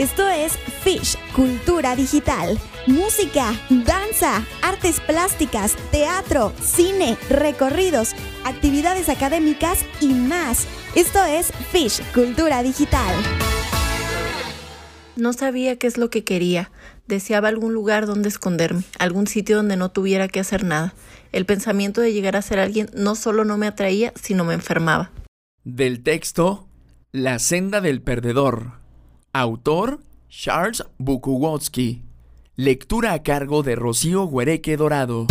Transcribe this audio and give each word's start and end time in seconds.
Esto 0.00 0.26
es 0.30 0.56
Fish, 0.82 1.18
Cultura 1.36 1.94
Digital. 1.94 2.58
Música, 2.86 3.52
danza, 3.68 4.46
artes 4.62 4.98
plásticas, 4.98 5.76
teatro, 5.90 6.54
cine, 6.62 7.18
recorridos, 7.28 8.14
actividades 8.46 9.10
académicas 9.10 9.84
y 10.00 10.14
más. 10.14 10.66
Esto 10.94 11.22
es 11.26 11.52
Fish, 11.70 12.00
Cultura 12.14 12.62
Digital. 12.62 13.14
No 15.16 15.34
sabía 15.34 15.76
qué 15.76 15.86
es 15.86 15.98
lo 15.98 16.08
que 16.08 16.24
quería. 16.24 16.70
Deseaba 17.06 17.48
algún 17.48 17.74
lugar 17.74 18.06
donde 18.06 18.30
esconderme, 18.30 18.84
algún 18.98 19.26
sitio 19.26 19.56
donde 19.56 19.76
no 19.76 19.90
tuviera 19.90 20.28
que 20.28 20.40
hacer 20.40 20.64
nada. 20.64 20.94
El 21.30 21.44
pensamiento 21.44 22.00
de 22.00 22.14
llegar 22.14 22.36
a 22.36 22.42
ser 22.42 22.58
alguien 22.58 22.88
no 22.94 23.16
solo 23.16 23.44
no 23.44 23.58
me 23.58 23.66
atraía, 23.66 24.14
sino 24.18 24.46
me 24.46 24.54
enfermaba. 24.54 25.10
Del 25.64 26.02
texto 26.02 26.66
La 27.12 27.38
senda 27.38 27.82
del 27.82 28.00
perdedor. 28.00 28.79
Autor 29.32 30.00
Charles 30.28 30.82
Bukowski. 30.98 32.02
Lectura 32.56 33.12
a 33.12 33.22
cargo 33.22 33.62
de 33.62 33.76
Rocío 33.76 34.24
Huereque 34.24 34.76
Dorado. 34.76 35.28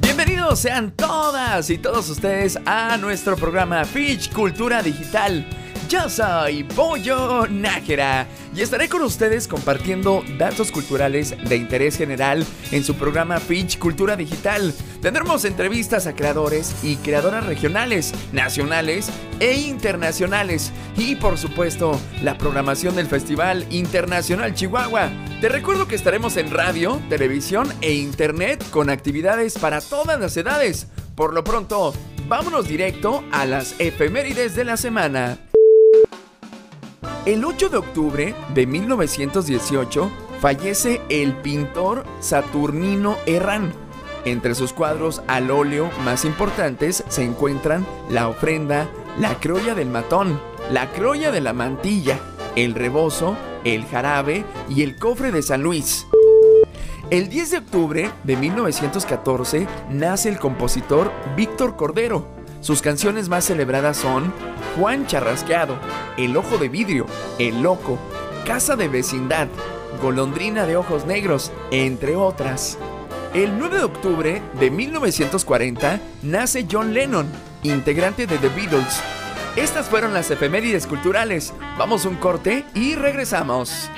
Bienvenidos 0.00 0.60
sean 0.60 0.92
todas 0.92 1.68
y 1.68 1.76
todos 1.76 2.08
ustedes 2.08 2.58
a 2.64 2.96
nuestro 2.96 3.36
programa 3.36 3.84
Fitch 3.84 4.32
Cultura 4.32 4.82
Digital 4.82 5.46
yo 5.88 6.08
soy 6.10 6.64
Pollo 6.64 7.46
Nájera 7.48 8.26
y 8.54 8.60
estaré 8.60 8.90
con 8.90 9.00
ustedes 9.00 9.48
compartiendo 9.48 10.22
datos 10.36 10.70
culturales 10.70 11.34
de 11.48 11.56
interés 11.56 11.96
general 11.96 12.44
en 12.72 12.84
su 12.84 12.94
programa 12.94 13.38
Pitch 13.38 13.78
Cultura 13.78 14.14
Digital. 14.14 14.74
Tendremos 15.00 15.46
entrevistas 15.46 16.06
a 16.06 16.14
creadores 16.14 16.84
y 16.84 16.96
creadoras 16.96 17.46
regionales, 17.46 18.12
nacionales 18.32 19.08
e 19.40 19.54
internacionales 19.54 20.72
y 20.96 21.16
por 21.16 21.38
supuesto 21.38 21.98
la 22.22 22.36
programación 22.36 22.94
del 22.94 23.06
Festival 23.06 23.64
Internacional 23.70 24.54
Chihuahua. 24.54 25.10
Te 25.40 25.48
recuerdo 25.48 25.88
que 25.88 25.94
estaremos 25.94 26.36
en 26.36 26.50
radio, 26.50 27.00
televisión 27.08 27.72
e 27.80 27.94
internet 27.94 28.62
con 28.70 28.90
actividades 28.90 29.58
para 29.58 29.80
todas 29.80 30.20
las 30.20 30.36
edades. 30.36 30.88
Por 31.14 31.32
lo 31.32 31.44
pronto, 31.44 31.94
vámonos 32.28 32.68
directo 32.68 33.24
a 33.32 33.46
las 33.46 33.74
efemérides 33.78 34.54
de 34.54 34.64
la 34.64 34.76
semana. 34.76 35.38
El 37.28 37.44
8 37.44 37.68
de 37.68 37.76
octubre 37.76 38.34
de 38.54 38.66
1918 38.66 40.10
fallece 40.40 41.02
el 41.10 41.36
pintor 41.36 42.06
Saturnino 42.20 43.18
Herrán. 43.26 43.74
Entre 44.24 44.54
sus 44.54 44.72
cuadros 44.72 45.20
al 45.26 45.50
óleo 45.50 45.90
más 46.06 46.24
importantes 46.24 47.04
se 47.08 47.24
encuentran 47.24 47.86
La 48.08 48.28
ofrenda, 48.28 48.88
La 49.18 49.38
croya 49.40 49.74
del 49.74 49.90
matón, 49.90 50.40
La 50.72 50.90
croya 50.90 51.30
de 51.30 51.42
la 51.42 51.52
mantilla, 51.52 52.18
El 52.56 52.74
rebozo, 52.74 53.36
El 53.62 53.84
jarabe 53.84 54.46
y 54.70 54.80
El 54.80 54.96
cofre 54.96 55.30
de 55.30 55.42
San 55.42 55.62
Luis. 55.62 56.06
El 57.10 57.28
10 57.28 57.50
de 57.50 57.58
octubre 57.58 58.10
de 58.24 58.36
1914 58.38 59.66
nace 59.90 60.30
el 60.30 60.38
compositor 60.38 61.12
Víctor 61.36 61.76
Cordero, 61.76 62.37
sus 62.60 62.82
canciones 62.82 63.28
más 63.28 63.44
celebradas 63.44 63.96
son 63.96 64.32
Juan 64.76 65.06
Charrasqueado, 65.06 65.78
El 66.16 66.36
Ojo 66.36 66.58
de 66.58 66.68
Vidrio, 66.68 67.06
El 67.38 67.62
Loco, 67.62 67.98
Casa 68.44 68.76
de 68.76 68.88
Vecindad, 68.88 69.48
Golondrina 70.02 70.66
de 70.66 70.76
Ojos 70.76 71.06
Negros, 71.06 71.52
entre 71.70 72.16
otras. 72.16 72.78
El 73.34 73.58
9 73.58 73.78
de 73.78 73.84
octubre 73.84 74.42
de 74.58 74.70
1940 74.70 76.00
nace 76.22 76.66
John 76.70 76.94
Lennon, 76.94 77.26
integrante 77.62 78.26
de 78.26 78.38
The 78.38 78.48
Beatles. 78.48 79.00
Estas 79.56 79.88
fueron 79.88 80.14
las 80.14 80.30
efemérides 80.30 80.86
culturales. 80.86 81.52
Vamos 81.78 82.04
un 82.04 82.16
corte 82.16 82.64
y 82.74 82.94
regresamos. 82.94 83.90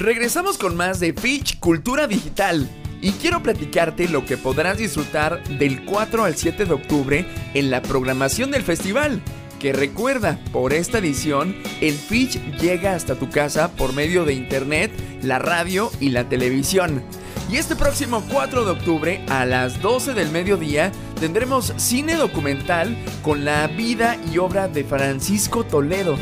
Regresamos 0.00 0.56
con 0.56 0.78
más 0.78 0.98
de 0.98 1.12
Fitch 1.12 1.58
Cultura 1.58 2.06
Digital 2.06 2.66
y 3.02 3.12
quiero 3.12 3.42
platicarte 3.42 4.08
lo 4.08 4.24
que 4.24 4.38
podrás 4.38 4.78
disfrutar 4.78 5.46
del 5.58 5.84
4 5.84 6.24
al 6.24 6.36
7 6.36 6.64
de 6.64 6.72
octubre 6.72 7.26
en 7.52 7.70
la 7.70 7.82
programación 7.82 8.50
del 8.50 8.62
festival. 8.62 9.20
Que 9.58 9.74
recuerda, 9.74 10.38
por 10.52 10.72
esta 10.72 11.00
edición, 11.00 11.54
el 11.82 11.92
Fitch 11.92 12.40
llega 12.56 12.94
hasta 12.94 13.16
tu 13.16 13.28
casa 13.28 13.72
por 13.72 13.92
medio 13.92 14.24
de 14.24 14.32
internet, 14.32 14.90
la 15.20 15.38
radio 15.38 15.90
y 16.00 16.08
la 16.08 16.26
televisión. 16.26 17.02
Y 17.50 17.56
este 17.56 17.76
próximo 17.76 18.24
4 18.32 18.64
de 18.64 18.70
octubre 18.70 19.24
a 19.28 19.44
las 19.44 19.82
12 19.82 20.14
del 20.14 20.30
mediodía 20.30 20.92
tendremos 21.20 21.74
cine 21.76 22.14
documental 22.14 22.96
con 23.20 23.44
la 23.44 23.66
vida 23.66 24.16
y 24.32 24.38
obra 24.38 24.66
de 24.66 24.82
Francisco 24.82 25.62
Toledo 25.62 26.16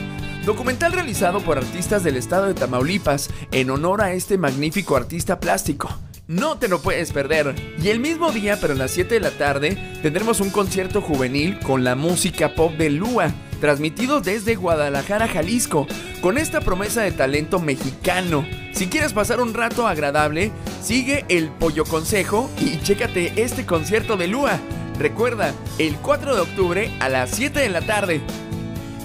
Documental 0.48 0.92
realizado 0.94 1.40
por 1.40 1.58
artistas 1.58 2.02
del 2.02 2.16
estado 2.16 2.46
de 2.46 2.54
Tamaulipas 2.54 3.28
en 3.52 3.68
honor 3.68 4.00
a 4.00 4.14
este 4.14 4.38
magnífico 4.38 4.96
artista 4.96 5.40
plástico. 5.40 5.90
No 6.26 6.56
te 6.56 6.68
lo 6.68 6.80
puedes 6.80 7.12
perder. 7.12 7.54
Y 7.82 7.88
el 7.88 8.00
mismo 8.00 8.32
día, 8.32 8.56
pero 8.58 8.72
a 8.72 8.76
las 8.76 8.92
7 8.92 9.12
de 9.12 9.20
la 9.20 9.30
tarde, 9.30 9.76
tendremos 10.00 10.40
un 10.40 10.48
concierto 10.48 11.02
juvenil 11.02 11.58
con 11.58 11.84
la 11.84 11.96
música 11.96 12.54
pop 12.54 12.72
de 12.78 12.88
Lua, 12.88 13.30
transmitido 13.60 14.22
desde 14.22 14.54
Guadalajara, 14.54 15.28
Jalisco, 15.28 15.86
con 16.22 16.38
esta 16.38 16.62
promesa 16.62 17.02
de 17.02 17.12
talento 17.12 17.58
mexicano. 17.58 18.46
Si 18.72 18.86
quieres 18.86 19.12
pasar 19.12 19.42
un 19.42 19.52
rato 19.52 19.86
agradable, 19.86 20.50
sigue 20.82 21.26
el 21.28 21.50
Pollo 21.50 21.84
Consejo 21.84 22.48
y 22.58 22.80
chécate 22.80 23.34
este 23.36 23.66
concierto 23.66 24.16
de 24.16 24.28
Lua. 24.28 24.58
Recuerda, 24.98 25.52
el 25.78 25.96
4 25.96 26.34
de 26.34 26.40
octubre 26.40 26.90
a 27.00 27.10
las 27.10 27.32
7 27.32 27.60
de 27.60 27.68
la 27.68 27.82
tarde. 27.82 28.22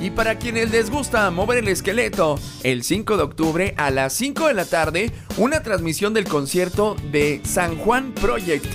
Y 0.04 0.12
para 0.12 0.38
quienes 0.38 0.70
les 0.70 0.90
gusta 0.90 1.32
mover 1.32 1.60
el 1.60 1.70
esqueleto, 1.70 2.38
el 2.64 2.84
5 2.84 3.16
de 3.16 3.24
octubre 3.24 3.74
a 3.78 3.90
las 3.90 4.12
5 4.12 4.50
de 4.50 4.54
la 4.54 4.66
tarde, 4.66 5.14
una 5.38 5.64
transmisión 5.64 6.14
del 6.14 6.26
concierto 6.26 6.98
de 7.14 7.40
San 7.46 7.78
Juan 7.78 8.12
Project, 8.12 8.66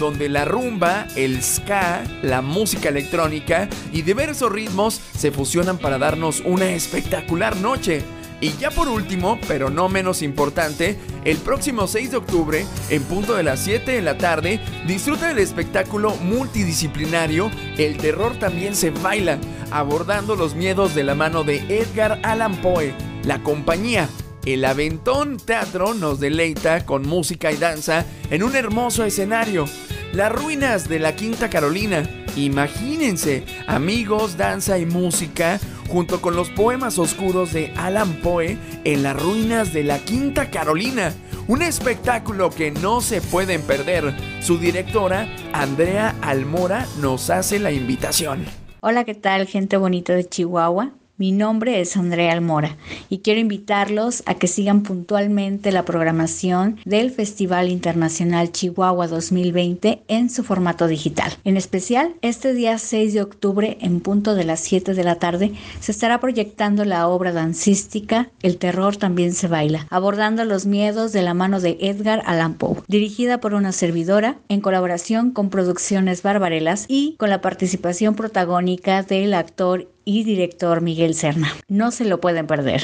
donde 0.00 0.28
la 0.28 0.44
rumba, 0.44 1.06
el 1.14 1.40
ska, 1.40 2.02
la 2.24 2.42
música 2.42 2.88
electrónica 2.88 3.68
y 3.92 4.02
diversos 4.02 4.50
ritmos 4.50 5.00
se 5.16 5.30
fusionan 5.30 5.78
para 5.78 5.98
darnos 5.98 6.40
una 6.40 6.72
espectacular 6.72 7.56
noche. 7.58 8.02
Y 8.40 8.52
ya 8.58 8.72
por 8.72 8.88
último, 8.88 9.38
pero 9.46 9.70
no 9.70 9.88
menos 9.88 10.20
importante, 10.20 10.98
el 11.24 11.36
próximo 11.36 11.86
6 11.86 12.10
de 12.10 12.16
octubre, 12.16 12.66
en 12.90 13.04
punto 13.04 13.36
de 13.36 13.44
las 13.44 13.60
7 13.60 13.92
de 13.92 14.02
la 14.02 14.18
tarde, 14.18 14.58
disfruta 14.84 15.28
del 15.28 15.38
espectáculo 15.38 16.16
multidisciplinario 16.16 17.52
El 17.78 17.98
terror 17.98 18.36
también 18.40 18.74
se 18.74 18.90
baila, 18.90 19.38
abordando 19.78 20.36
los 20.36 20.54
miedos 20.54 20.94
de 20.94 21.04
la 21.04 21.14
mano 21.14 21.44
de 21.44 21.56
Edgar 21.68 22.20
Allan 22.22 22.56
Poe. 22.56 22.94
La 23.24 23.42
compañía 23.42 24.08
el 24.44 24.64
Aventón 24.64 25.36
Teatro 25.36 25.94
nos 25.94 26.18
deleita 26.18 26.84
con 26.84 27.06
música 27.06 27.52
y 27.52 27.56
danza 27.56 28.04
en 28.30 28.42
un 28.42 28.56
hermoso 28.56 29.04
escenario. 29.04 29.66
Las 30.12 30.32
ruinas 30.32 30.88
de 30.88 30.98
la 30.98 31.14
Quinta 31.14 31.48
Carolina. 31.48 32.02
Imagínense, 32.34 33.44
amigos, 33.68 34.36
danza 34.36 34.78
y 34.78 34.86
música 34.86 35.60
junto 35.88 36.20
con 36.20 36.34
los 36.34 36.50
poemas 36.50 36.98
oscuros 36.98 37.52
de 37.52 37.72
Alan 37.76 38.14
Poe 38.14 38.58
en 38.84 39.02
las 39.02 39.20
ruinas 39.20 39.72
de 39.72 39.84
la 39.84 39.98
Quinta 40.00 40.50
Carolina. 40.50 41.14
Un 41.46 41.62
espectáculo 41.62 42.50
que 42.50 42.72
no 42.72 43.00
se 43.00 43.20
pueden 43.20 43.62
perder. 43.62 44.14
Su 44.40 44.58
directora, 44.58 45.28
Andrea 45.52 46.16
Almora, 46.20 46.86
nos 47.00 47.30
hace 47.30 47.60
la 47.60 47.70
invitación. 47.70 48.61
Hola, 48.84 49.04
¿qué 49.04 49.14
tal, 49.14 49.46
gente 49.46 49.76
bonita 49.76 50.12
de 50.12 50.24
Chihuahua? 50.28 50.92
Mi 51.18 51.30
nombre 51.30 51.82
es 51.82 51.94
Andrea 51.98 52.32
Almora 52.32 52.78
y 53.10 53.18
quiero 53.18 53.38
invitarlos 53.38 54.22
a 54.24 54.34
que 54.36 54.46
sigan 54.46 54.82
puntualmente 54.82 55.70
la 55.70 55.84
programación 55.84 56.78
del 56.86 57.10
Festival 57.10 57.68
Internacional 57.68 58.50
Chihuahua 58.50 59.08
2020 59.08 60.04
en 60.08 60.30
su 60.30 60.42
formato 60.42 60.86
digital. 60.86 61.30
En 61.44 61.58
especial, 61.58 62.14
este 62.22 62.54
día 62.54 62.78
6 62.78 63.12
de 63.12 63.20
octubre, 63.20 63.76
en 63.82 64.00
punto 64.00 64.34
de 64.34 64.44
las 64.44 64.60
7 64.60 64.94
de 64.94 65.04
la 65.04 65.16
tarde, 65.16 65.52
se 65.80 65.92
estará 65.92 66.18
proyectando 66.18 66.86
la 66.86 67.06
obra 67.06 67.32
dancística 67.32 68.30
El 68.40 68.56
terror 68.56 68.96
también 68.96 69.34
se 69.34 69.48
baila, 69.48 69.86
abordando 69.90 70.46
los 70.46 70.64
miedos 70.64 71.12
de 71.12 71.20
la 71.20 71.34
mano 71.34 71.60
de 71.60 71.76
Edgar 71.82 72.22
Allan 72.24 72.54
Poe, 72.54 72.82
dirigida 72.88 73.38
por 73.38 73.52
una 73.52 73.72
servidora 73.72 74.38
en 74.48 74.62
colaboración 74.62 75.30
con 75.32 75.50
Producciones 75.50 76.22
Barbarelas 76.22 76.86
y 76.88 77.16
con 77.18 77.28
la 77.28 77.42
participación 77.42 78.14
protagónica 78.14 79.02
del 79.02 79.34
actor 79.34 79.91
y 80.04 80.24
director 80.24 80.80
Miguel 80.80 81.14
Serna. 81.14 81.52
No 81.68 81.90
se 81.90 82.04
lo 82.04 82.20
pueden 82.20 82.46
perder. 82.46 82.82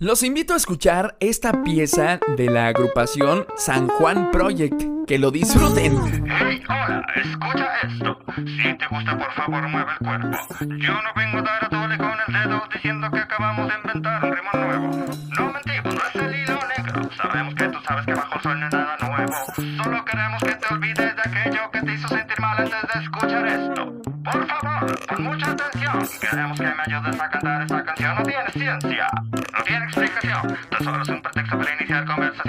Los 0.00 0.24
invito 0.24 0.54
a 0.54 0.56
escuchar 0.56 1.16
esta 1.20 1.62
pieza 1.62 2.18
de 2.36 2.46
la 2.46 2.66
agrupación 2.66 3.46
San 3.56 3.86
Juan 3.86 4.32
Project. 4.32 4.82
Que 5.06 5.18
lo 5.18 5.30
disfruten. 5.30 5.96
Hey, 6.26 6.62
hola, 6.68 7.04
escucha 7.16 7.68
esto. 7.82 8.18
Si 8.36 8.78
te 8.78 8.86
gusta, 8.90 9.18
por 9.18 9.32
favor, 9.32 9.68
mueve 9.68 9.90
el 9.92 10.06
cuerpo. 10.06 10.38
Yo 10.78 10.92
no 10.92 11.10
vengo 11.14 11.38
a 11.38 11.42
dar 11.42 11.64
a 11.64 11.68
tole 11.68 11.98
con 11.98 12.14
el 12.26 12.32
dedo 12.32 12.62
diciendo 12.72 13.10
que 13.12 13.18
acabamos 13.18 13.68
de 13.68 13.74
inventar 13.74 14.24
un 14.24 14.32
ritmo 14.32 14.50
nuevo. 14.54 14.90
No 15.38 15.52
mentimos, 15.52 15.94
no 15.94 16.00
es 16.08 16.14
el 16.14 16.34
hilo 16.40 16.58
negro. 16.76 17.10
Sabemos 17.16 17.54
que 17.54 17.68
tú 17.68 17.78
sabes 17.86 18.06
que 18.06 18.14
bajo 18.14 18.34
el 18.36 18.42
sol 18.42 18.60
no 18.60 18.66
es 18.66 18.72
nada 18.72 18.96
nuevo. 19.00 19.82
Solo 19.84 20.04
queremos 20.04 20.42
que 20.42 20.54
te 20.54 20.74
olvides 20.74 21.16
de 21.16 21.22
aquello 21.24 21.71
antes 22.44 22.70
de 22.94 23.00
escuchar 23.00 23.46
esto. 23.46 23.92
Por 24.24 24.46
favor, 24.46 25.06
pon 25.06 25.24
mucha 25.24 25.50
atención. 25.50 26.08
Queremos 26.20 26.60
que 26.60 26.66
me 26.66 26.82
ayudes 26.86 27.20
a 27.20 27.30
cantar 27.30 27.62
esta 27.62 27.84
canción. 27.84 28.14
No 28.16 28.22
tiene 28.22 28.50
ciencia, 28.50 29.06
no 29.24 29.64
tiene 29.64 29.84
explicación. 29.84 30.58
Tan 30.70 30.84
solo 30.84 31.02
es 31.02 31.08
un 31.08 31.22
pretexto 31.22 31.58
para 31.58 31.74
iniciar 31.74 32.04
conversación. 32.04 32.42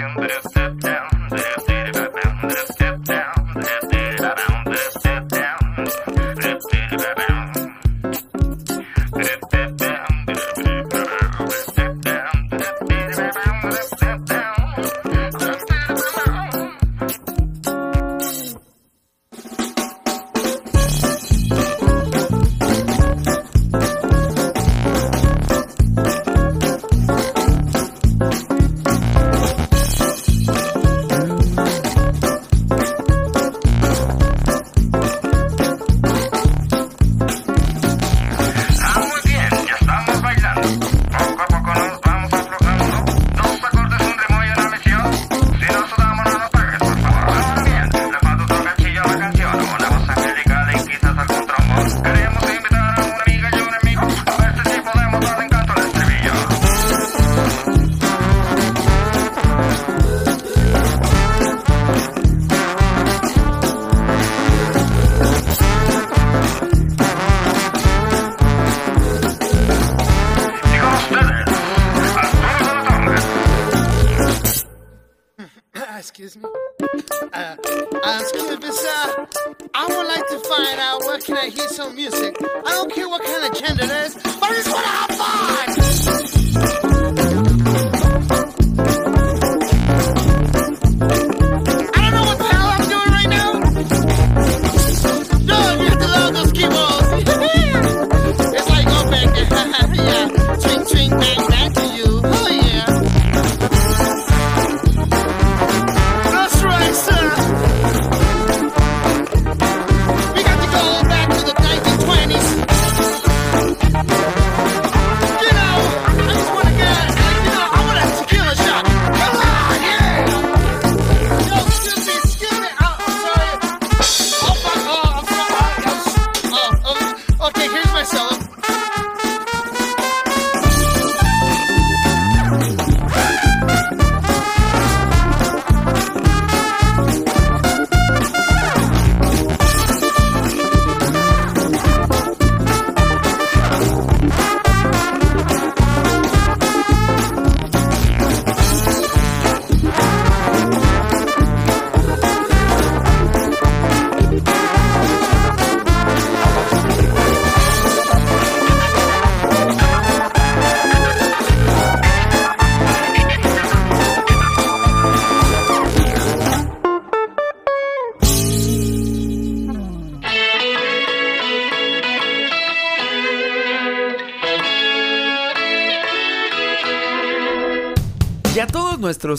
salmista. 81.74 82.23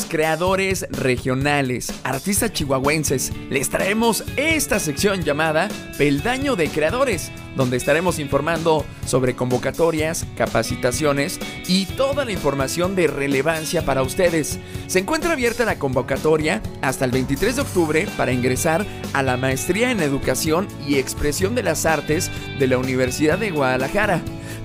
Creadores 0.09 0.87
regionales, 0.89 1.93
artistas 2.03 2.51
chihuahuenses, 2.51 3.31
les 3.51 3.69
traemos 3.69 4.23
esta 4.35 4.79
sección 4.79 5.21
llamada 5.21 5.69
Peldaño 5.99 6.55
de 6.55 6.69
Creadores, 6.69 7.31
donde 7.55 7.77
estaremos 7.77 8.17
informando 8.17 8.83
sobre 9.05 9.35
convocatorias, 9.35 10.25
capacitaciones 10.35 11.39
y 11.67 11.85
toda 11.85 12.25
la 12.25 12.31
información 12.31 12.95
de 12.95 13.05
relevancia 13.05 13.85
para 13.85 14.01
ustedes. 14.01 14.57
Se 14.87 14.99
encuentra 14.99 15.33
abierta 15.33 15.65
la 15.65 15.77
convocatoria 15.77 16.63
hasta 16.81 17.05
el 17.05 17.11
23 17.11 17.57
de 17.57 17.61
octubre 17.61 18.07
para 18.17 18.33
ingresar 18.33 18.85
a 19.13 19.21
la 19.21 19.37
Maestría 19.37 19.91
en 19.91 19.99
Educación 19.99 20.67
y 20.87 20.95
Expresión 20.95 21.53
de 21.53 21.61
las 21.61 21.85
Artes 21.85 22.31
de 22.57 22.67
la 22.67 22.79
Universidad 22.79 23.37
de 23.37 23.51
Guadalajara. 23.51 24.21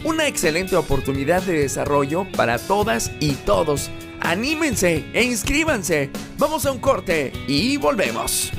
Una 0.04 0.26
excelente 0.26 0.74
oportunidad 0.76 1.42
de 1.42 1.60
desarrollo 1.60 2.26
para 2.36 2.58
todas 2.58 3.12
y 3.20 3.32
todos. 3.32 3.90
Anímense 4.20 5.04
e 5.12 5.22
inscríbanse. 5.24 6.10
Vamos 6.38 6.66
a 6.66 6.72
un 6.72 6.78
corte 6.78 7.32
y 7.46 7.76
volvemos. 7.76 8.52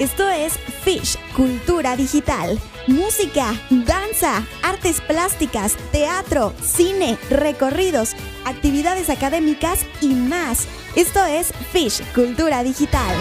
Esto 0.00 0.30
es 0.30 0.54
Fish, 0.82 1.18
Cultura 1.36 1.94
Digital. 1.94 2.58
Música, 2.86 3.54
danza, 3.68 4.46
artes 4.62 5.02
plásticas, 5.02 5.76
teatro, 5.92 6.54
cine, 6.62 7.18
recorridos, 7.28 8.16
actividades 8.44 9.10
académicas 9.10 9.86
y 10.00 10.14
más. 10.14 10.66
Esto 10.96 11.24
es 11.24 11.52
Fish, 11.72 12.02
Cultura 12.14 12.62
Digital. 12.62 13.14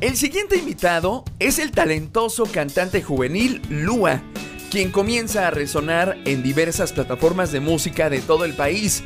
El 0.00 0.16
siguiente 0.16 0.56
invitado 0.56 1.24
es 1.38 1.60
el 1.60 1.70
talentoso 1.70 2.46
cantante 2.46 3.02
juvenil 3.02 3.62
Lua, 3.68 4.20
quien 4.70 4.90
comienza 4.90 5.46
a 5.46 5.50
resonar 5.52 6.18
en 6.24 6.42
diversas 6.42 6.92
plataformas 6.92 7.52
de 7.52 7.60
música 7.60 8.10
de 8.10 8.20
todo 8.20 8.44
el 8.44 8.54
país. 8.54 9.04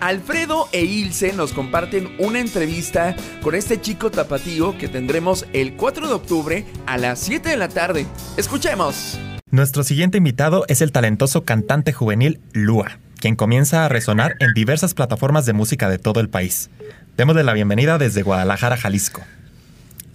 Alfredo 0.00 0.68
e 0.72 0.84
Ilse 0.84 1.32
nos 1.32 1.52
comparten 1.52 2.14
una 2.18 2.40
entrevista 2.40 3.16
con 3.42 3.54
este 3.54 3.80
chico 3.80 4.10
tapatío 4.10 4.76
que 4.76 4.88
tendremos 4.88 5.46
el 5.52 5.74
4 5.76 6.08
de 6.08 6.14
octubre 6.14 6.66
a 6.86 6.98
las 6.98 7.20
7 7.20 7.48
de 7.48 7.56
la 7.56 7.68
tarde. 7.68 8.06
Escuchemos. 8.36 9.18
Nuestro 9.50 9.82
siguiente 9.82 10.18
invitado 10.18 10.64
es 10.68 10.82
el 10.82 10.92
talentoso 10.92 11.44
cantante 11.44 11.94
juvenil 11.94 12.40
Lua, 12.52 12.98
quien 13.18 13.36
comienza 13.36 13.84
a 13.84 13.88
resonar 13.88 14.36
en 14.40 14.54
diversas 14.54 14.94
plataformas 14.94 15.44
de 15.46 15.52
música 15.52 15.88
de 15.88 15.98
todo 15.98 16.20
el 16.20 16.28
país. 16.28 16.70
Démosle 17.16 17.44
la 17.44 17.52
bienvenida 17.52 17.98
desde 17.98 18.22
Guadalajara, 18.22 18.76
Jalisco. 18.76 19.22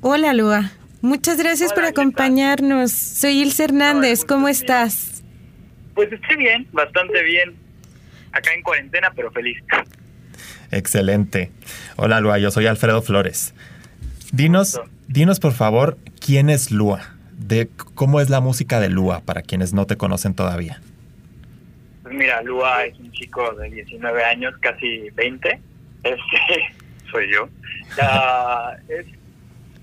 Hola, 0.01 0.33
Lua. 0.33 0.72
Muchas 1.01 1.38
gracias 1.38 1.74
por 1.74 1.86
acompañarnos. 1.86 2.91
Soy 2.91 3.41
Ilse 3.41 3.65
Hernández. 3.65 4.24
¿Cómo 4.25 4.48
estás? 4.48 5.22
Pues 5.93 6.12
estoy 6.12 6.38
bien, 6.38 6.67
bastante 6.72 7.22
bien. 7.24 7.55
Acá 8.31 8.53
en 8.53 8.63
cuarentena, 8.63 9.12
pero 9.15 9.31
feliz. 9.31 9.57
Excelente. 10.72 11.51
Hola, 11.98 12.19
Lua, 12.19 12.39
yo 12.39 12.51
soy 12.51 12.65
Alfredo 12.65 13.01
Flores. 13.01 13.53
Dinos, 14.31 14.81
dinos 15.07 15.39
por 15.39 15.53
favor, 15.53 15.98
¿quién 16.19 16.50
es 16.50 16.72
Lua? 16.72 17.01
De, 17.38 17.69
¿Cómo 17.93 18.22
es 18.22 18.29
la 18.29 18.39
música 18.39 18.79
de 18.79 18.89
Lua 18.89 19.22
para 19.22 19.41
quienes 19.41 19.74
no 19.74 19.86
te 19.86 19.98
conocen 19.98 20.33
todavía? 20.33 20.81
Mira, 22.13 22.41
Lua 22.43 22.86
es 22.86 22.98
un 23.00 23.12
chico 23.12 23.53
de 23.53 23.70
19 23.70 24.24
años, 24.24 24.53
casi 24.60 25.10
20. 25.12 25.60
Este, 26.03 26.20
soy 27.12 27.32
yo. 27.32 27.50
Es, 28.88 29.05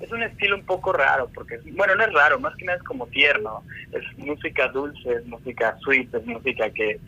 es 0.00 0.12
un 0.12 0.22
estilo 0.22 0.56
un 0.56 0.64
poco 0.64 0.92
raro, 0.92 1.28
porque, 1.34 1.58
bueno, 1.72 1.94
no 1.94 2.04
es 2.04 2.12
raro, 2.12 2.38
más 2.38 2.54
que 2.56 2.64
nada 2.64 2.78
es 2.78 2.84
como 2.84 3.06
tierno. 3.08 3.64
Es 3.92 4.18
música 4.18 4.68
dulce, 4.68 5.12
es 5.12 5.26
música 5.26 5.76
sweet, 5.80 6.14
es 6.14 6.24
música 6.24 6.70
que, 6.70 7.00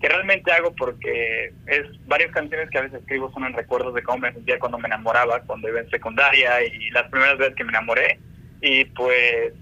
que 0.00 0.08
realmente 0.08 0.52
hago 0.52 0.74
porque 0.74 1.52
es 1.66 2.06
varias 2.06 2.30
canciones 2.32 2.68
que 2.70 2.78
a 2.78 2.82
veces 2.82 3.00
escribo 3.00 3.32
son 3.32 3.44
en 3.44 3.54
recuerdos 3.54 3.94
de 3.94 4.02
cómo 4.02 4.18
me 4.18 4.32
sentía 4.32 4.58
cuando 4.58 4.78
me 4.78 4.88
enamoraba, 4.88 5.40
cuando 5.40 5.68
iba 5.68 5.80
en 5.80 5.90
secundaria 5.90 6.62
y 6.64 6.90
las 6.90 7.08
primeras 7.10 7.38
veces 7.38 7.56
que 7.56 7.64
me 7.64 7.70
enamoré. 7.70 8.18
Y 8.60 8.84
pues 8.84 9.54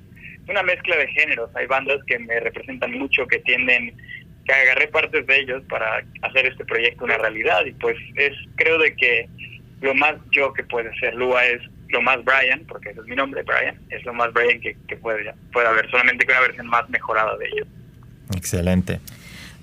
es 0.44 0.48
una 0.50 0.62
mezcla 0.62 0.96
de 0.96 1.08
géneros. 1.08 1.50
Hay 1.54 1.66
bandas 1.66 2.00
que 2.06 2.18
me 2.18 2.38
representan 2.40 2.92
mucho, 2.92 3.26
que 3.26 3.38
tienden, 3.40 3.96
que 4.44 4.52
agarré 4.52 4.88
partes 4.88 5.26
de 5.26 5.40
ellos 5.40 5.62
para 5.68 6.04
hacer 6.22 6.46
este 6.46 6.64
proyecto 6.64 7.04
una 7.04 7.18
realidad. 7.18 7.64
Y 7.64 7.72
pues 7.72 7.96
es, 8.16 8.32
creo 8.56 8.78
de 8.78 8.94
que 8.94 9.28
lo 9.80 9.94
más 9.94 10.14
yo 10.32 10.52
que 10.52 10.64
puede 10.64 10.94
ser 10.98 11.14
Lua 11.14 11.44
es 11.46 11.60
lo 11.88 12.02
más 12.02 12.24
Brian, 12.24 12.62
porque 12.66 12.90
ese 12.90 13.00
es 13.00 13.06
mi 13.06 13.16
nombre, 13.16 13.42
Brian, 13.42 13.78
es 13.90 14.04
lo 14.04 14.12
más 14.12 14.32
Brian 14.32 14.60
que, 14.60 14.76
que 14.88 14.96
puede, 14.96 15.32
puede 15.52 15.68
haber, 15.68 15.90
solamente 15.90 16.26
que 16.26 16.32
una 16.32 16.40
versión 16.40 16.66
más 16.66 16.88
mejorada 16.88 17.36
de 17.36 17.46
ellos. 17.46 17.68
Excelente. 18.36 19.00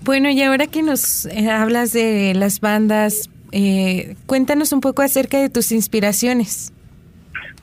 Bueno, 0.04 0.30
y 0.30 0.42
ahora 0.42 0.68
que 0.68 0.82
nos 0.82 1.26
eh, 1.26 1.50
hablas 1.50 1.92
de 1.92 2.34
las 2.36 2.60
bandas, 2.60 3.30
eh, 3.52 4.16
cuéntanos 4.26 4.72
un 4.72 4.82
poco 4.82 5.02
acerca 5.02 5.40
de 5.40 5.50
tus 5.50 5.72
inspiraciones. 5.72 6.74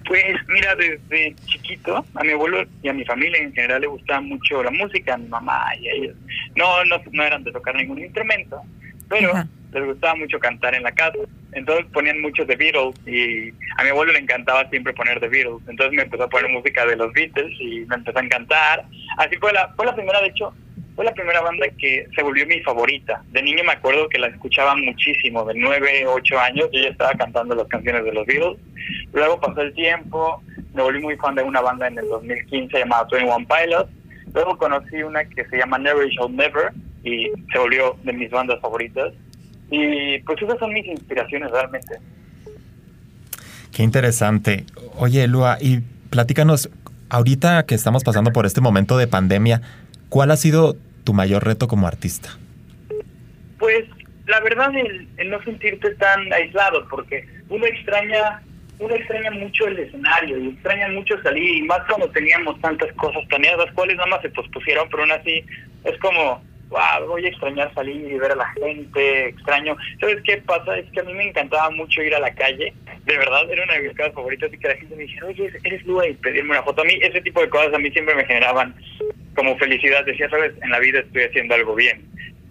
Pues 0.08 0.24
mira, 0.48 0.74
desde 0.74 1.34
chiquito 1.44 2.02
a 2.14 2.24
mi 2.24 2.32
abuelo 2.32 2.64
y 2.82 2.88
a 2.88 2.94
mi 2.94 3.04
familia 3.04 3.42
en 3.42 3.52
general 3.52 3.82
le 3.82 3.88
gustaba 3.88 4.22
mucho 4.22 4.62
la 4.62 4.70
música, 4.70 5.14
a 5.14 5.18
mi 5.18 5.28
mamá 5.28 5.66
y 5.78 5.86
a 5.86 5.92
ellos. 5.92 6.16
No, 6.56 6.82
no, 6.86 6.98
no 7.12 7.22
eran 7.22 7.44
de 7.44 7.52
tocar 7.52 7.74
ningún 7.74 7.98
instrumento, 7.98 8.62
pero 9.06 9.32
Ajá. 9.32 9.46
les 9.74 9.84
gustaba 9.84 10.14
mucho 10.14 10.38
cantar 10.38 10.74
en 10.74 10.82
la 10.82 10.92
casa. 10.92 11.18
Entonces 11.52 11.84
ponían 11.92 12.22
mucho 12.22 12.46
The 12.46 12.56
Beatles 12.56 12.94
y 13.06 13.50
a 13.76 13.84
mi 13.84 13.90
abuelo 13.90 14.12
le 14.12 14.20
encantaba 14.20 14.68
siempre 14.70 14.94
poner 14.94 15.20
The 15.20 15.28
Beatles. 15.28 15.60
Entonces 15.68 15.94
me 15.94 16.04
empezó 16.04 16.24
a 16.24 16.28
poner 16.28 16.50
música 16.50 16.86
de 16.86 16.96
los 16.96 17.12
Beatles 17.12 17.52
y 17.60 17.80
me 17.80 17.96
empezó 17.96 18.18
a 18.18 18.22
encantar. 18.22 18.86
Así 19.18 19.36
fue 19.36 19.52
la, 19.52 19.68
fue 19.76 19.84
la 19.84 19.94
primera, 19.94 20.22
de 20.22 20.28
hecho, 20.28 20.54
fue 20.96 21.04
la 21.04 21.12
primera 21.12 21.42
banda 21.42 21.66
que 21.78 22.06
se 22.16 22.22
volvió 22.22 22.46
mi 22.46 22.60
favorita. 22.62 23.22
De 23.30 23.42
niño 23.42 23.62
me 23.62 23.72
acuerdo 23.72 24.08
que 24.08 24.18
la 24.18 24.28
escuchaba 24.28 24.74
muchísimo, 24.74 25.44
de 25.44 25.54
9, 25.54 26.06
8 26.06 26.40
años, 26.40 26.68
yo 26.72 26.80
ya 26.80 26.88
estaba 26.88 27.12
cantando 27.12 27.54
las 27.54 27.68
canciones 27.68 28.04
de 28.04 28.12
los 28.12 28.26
Beatles. 28.26 28.58
Luego 29.18 29.40
pasó 29.40 29.62
el 29.62 29.74
tiempo, 29.74 30.40
me 30.74 30.82
volví 30.82 31.00
muy 31.00 31.16
fan 31.16 31.34
de 31.34 31.42
una 31.42 31.60
banda 31.60 31.88
en 31.88 31.98
el 31.98 32.08
2015 32.08 32.78
llamada 32.78 33.08
21 33.10 33.46
Pilots. 33.48 33.90
Luego 34.32 34.56
conocí 34.56 35.02
una 35.02 35.24
que 35.24 35.44
se 35.46 35.58
llama 35.58 35.78
Never 35.78 36.08
Shall 36.08 36.34
Never 36.34 36.72
y 37.02 37.30
se 37.52 37.58
volvió 37.58 37.96
de 38.04 38.12
mis 38.12 38.30
bandas 38.30 38.60
favoritas. 38.60 39.12
Y 39.70 40.20
pues 40.20 40.40
esas 40.40 40.58
son 40.58 40.72
mis 40.72 40.86
inspiraciones 40.86 41.50
realmente. 41.50 41.98
Qué 43.72 43.82
interesante. 43.82 44.64
Oye, 44.96 45.26
Lua, 45.26 45.58
y 45.60 45.80
platícanos, 46.10 46.70
ahorita 47.08 47.66
que 47.66 47.74
estamos 47.74 48.04
pasando 48.04 48.32
por 48.32 48.46
este 48.46 48.60
momento 48.60 48.96
de 48.98 49.08
pandemia, 49.08 49.62
¿cuál 50.08 50.30
ha 50.30 50.36
sido 50.36 50.76
tu 51.02 51.12
mayor 51.12 51.44
reto 51.44 51.66
como 51.66 51.88
artista? 51.88 52.30
Pues 53.58 53.84
la 54.26 54.40
verdad 54.40 54.70
el, 54.76 55.08
el 55.16 55.30
no 55.30 55.42
sentirte 55.42 55.94
tan 55.96 56.32
aislado, 56.32 56.86
porque 56.88 57.26
uno 57.48 57.66
extraña, 57.66 58.42
uno 58.78 58.94
extraña 58.94 59.30
mucho 59.30 59.66
el 59.66 59.78
escenario 59.78 60.38
y 60.38 60.48
extraña 60.48 60.88
mucho 60.88 61.20
salir, 61.22 61.56
y 61.56 61.62
más 61.62 61.80
cuando 61.88 62.08
teníamos 62.10 62.60
tantas 62.60 62.92
cosas 62.94 63.24
planeadas, 63.28 63.66
las 63.66 63.74
cuales 63.74 63.96
nada 63.96 64.08
más 64.08 64.22
se 64.22 64.30
pospusieron, 64.30 64.88
pero 64.88 65.02
aún 65.02 65.12
así 65.12 65.44
es 65.84 65.98
como, 65.98 66.42
wow, 66.68 67.06
voy 67.08 67.26
a 67.26 67.28
extrañar 67.28 67.72
salir 67.74 67.96
y 67.96 68.18
ver 68.18 68.32
a 68.32 68.36
la 68.36 68.48
gente, 68.50 69.28
extraño. 69.28 69.76
¿Sabes 70.00 70.18
qué 70.24 70.38
pasa? 70.38 70.78
Es 70.78 70.90
que 70.92 71.00
a 71.00 71.04
mí 71.04 71.14
me 71.14 71.28
encantaba 71.28 71.70
mucho 71.70 72.02
ir 72.02 72.14
a 72.14 72.20
la 72.20 72.34
calle, 72.34 72.72
de 73.04 73.16
verdad, 73.16 73.50
era 73.50 73.64
una 73.64 73.74
de 73.74 73.88
mis 73.88 73.96
cosas 73.96 74.12
favoritas 74.12 74.52
y 74.52 74.58
que 74.58 74.68
la 74.68 74.76
gente 74.76 74.94
me 74.94 75.02
dijera, 75.02 75.26
oye, 75.26 75.50
eres 75.64 75.86
Lua 75.86 76.06
y 76.06 76.14
pedirme 76.14 76.50
una 76.50 76.62
foto. 76.62 76.82
A 76.82 76.84
mí 76.84 76.98
ese 77.00 77.20
tipo 77.22 77.40
de 77.40 77.48
cosas 77.48 77.72
a 77.72 77.78
mí 77.78 77.90
siempre 77.90 78.14
me 78.14 78.26
generaban 78.26 78.74
como 79.34 79.56
felicidad, 79.56 80.04
decía, 80.04 80.28
sabes, 80.28 80.52
en 80.62 80.70
la 80.70 80.78
vida 80.78 81.00
estoy 81.00 81.22
haciendo 81.22 81.54
algo 81.54 81.74
bien 81.74 82.06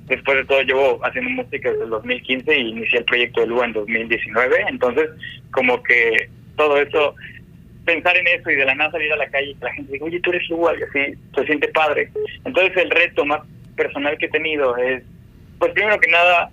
después 0.07 0.37
de 0.37 0.45
todo 0.45 0.61
llevo 0.61 1.05
haciendo 1.05 1.29
música 1.31 1.69
desde 1.69 1.83
el 1.83 1.89
2015 1.89 2.55
y 2.55 2.69
inicié 2.69 2.99
el 2.99 3.05
proyecto 3.05 3.41
de 3.41 3.47
Lua 3.47 3.65
en 3.65 3.73
2019, 3.73 4.65
entonces 4.69 5.09
como 5.51 5.81
que 5.83 6.29
todo 6.55 6.77
eso, 6.77 7.13
pensar 7.85 8.17
en 8.17 8.27
eso 8.27 8.49
y 8.49 8.55
de 8.55 8.65
la 8.65 8.75
nada 8.75 8.91
salir 8.91 9.11
a 9.13 9.17
la 9.17 9.29
calle 9.29 9.51
y 9.51 9.55
que 9.55 9.65
la 9.65 9.73
gente 9.73 9.93
diga, 9.93 10.05
oye, 10.05 10.19
tú 10.21 10.31
eres 10.31 10.49
Lua, 10.49 10.73
y 10.77 10.83
así 10.83 11.17
se 11.35 11.45
siente 11.45 11.67
padre. 11.69 12.09
Entonces 12.43 12.75
el 12.77 12.89
reto 12.89 13.25
más 13.25 13.41
personal 13.75 14.17
que 14.17 14.25
he 14.25 14.29
tenido 14.29 14.75
es, 14.77 15.03
pues 15.59 15.71
primero 15.73 15.99
que 15.99 16.09
nada, 16.09 16.49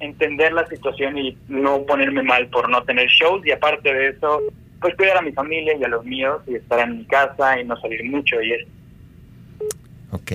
entender 0.00 0.52
la 0.52 0.66
situación 0.66 1.16
y 1.16 1.36
no 1.48 1.84
ponerme 1.86 2.22
mal 2.22 2.48
por 2.48 2.68
no 2.68 2.82
tener 2.82 3.08
shows 3.08 3.46
y 3.46 3.52
aparte 3.52 3.92
de 3.92 4.08
eso, 4.08 4.42
pues 4.80 4.94
cuidar 4.96 5.16
a 5.18 5.22
mi 5.22 5.32
familia 5.32 5.74
y 5.76 5.84
a 5.84 5.88
los 5.88 6.04
míos 6.04 6.42
y 6.46 6.56
estar 6.56 6.80
en 6.80 6.98
mi 6.98 7.04
casa 7.06 7.58
y 7.58 7.64
no 7.64 7.80
salir 7.80 8.04
mucho 8.04 8.40
y 8.42 8.52
es 8.52 8.66
Ok. 10.12 10.32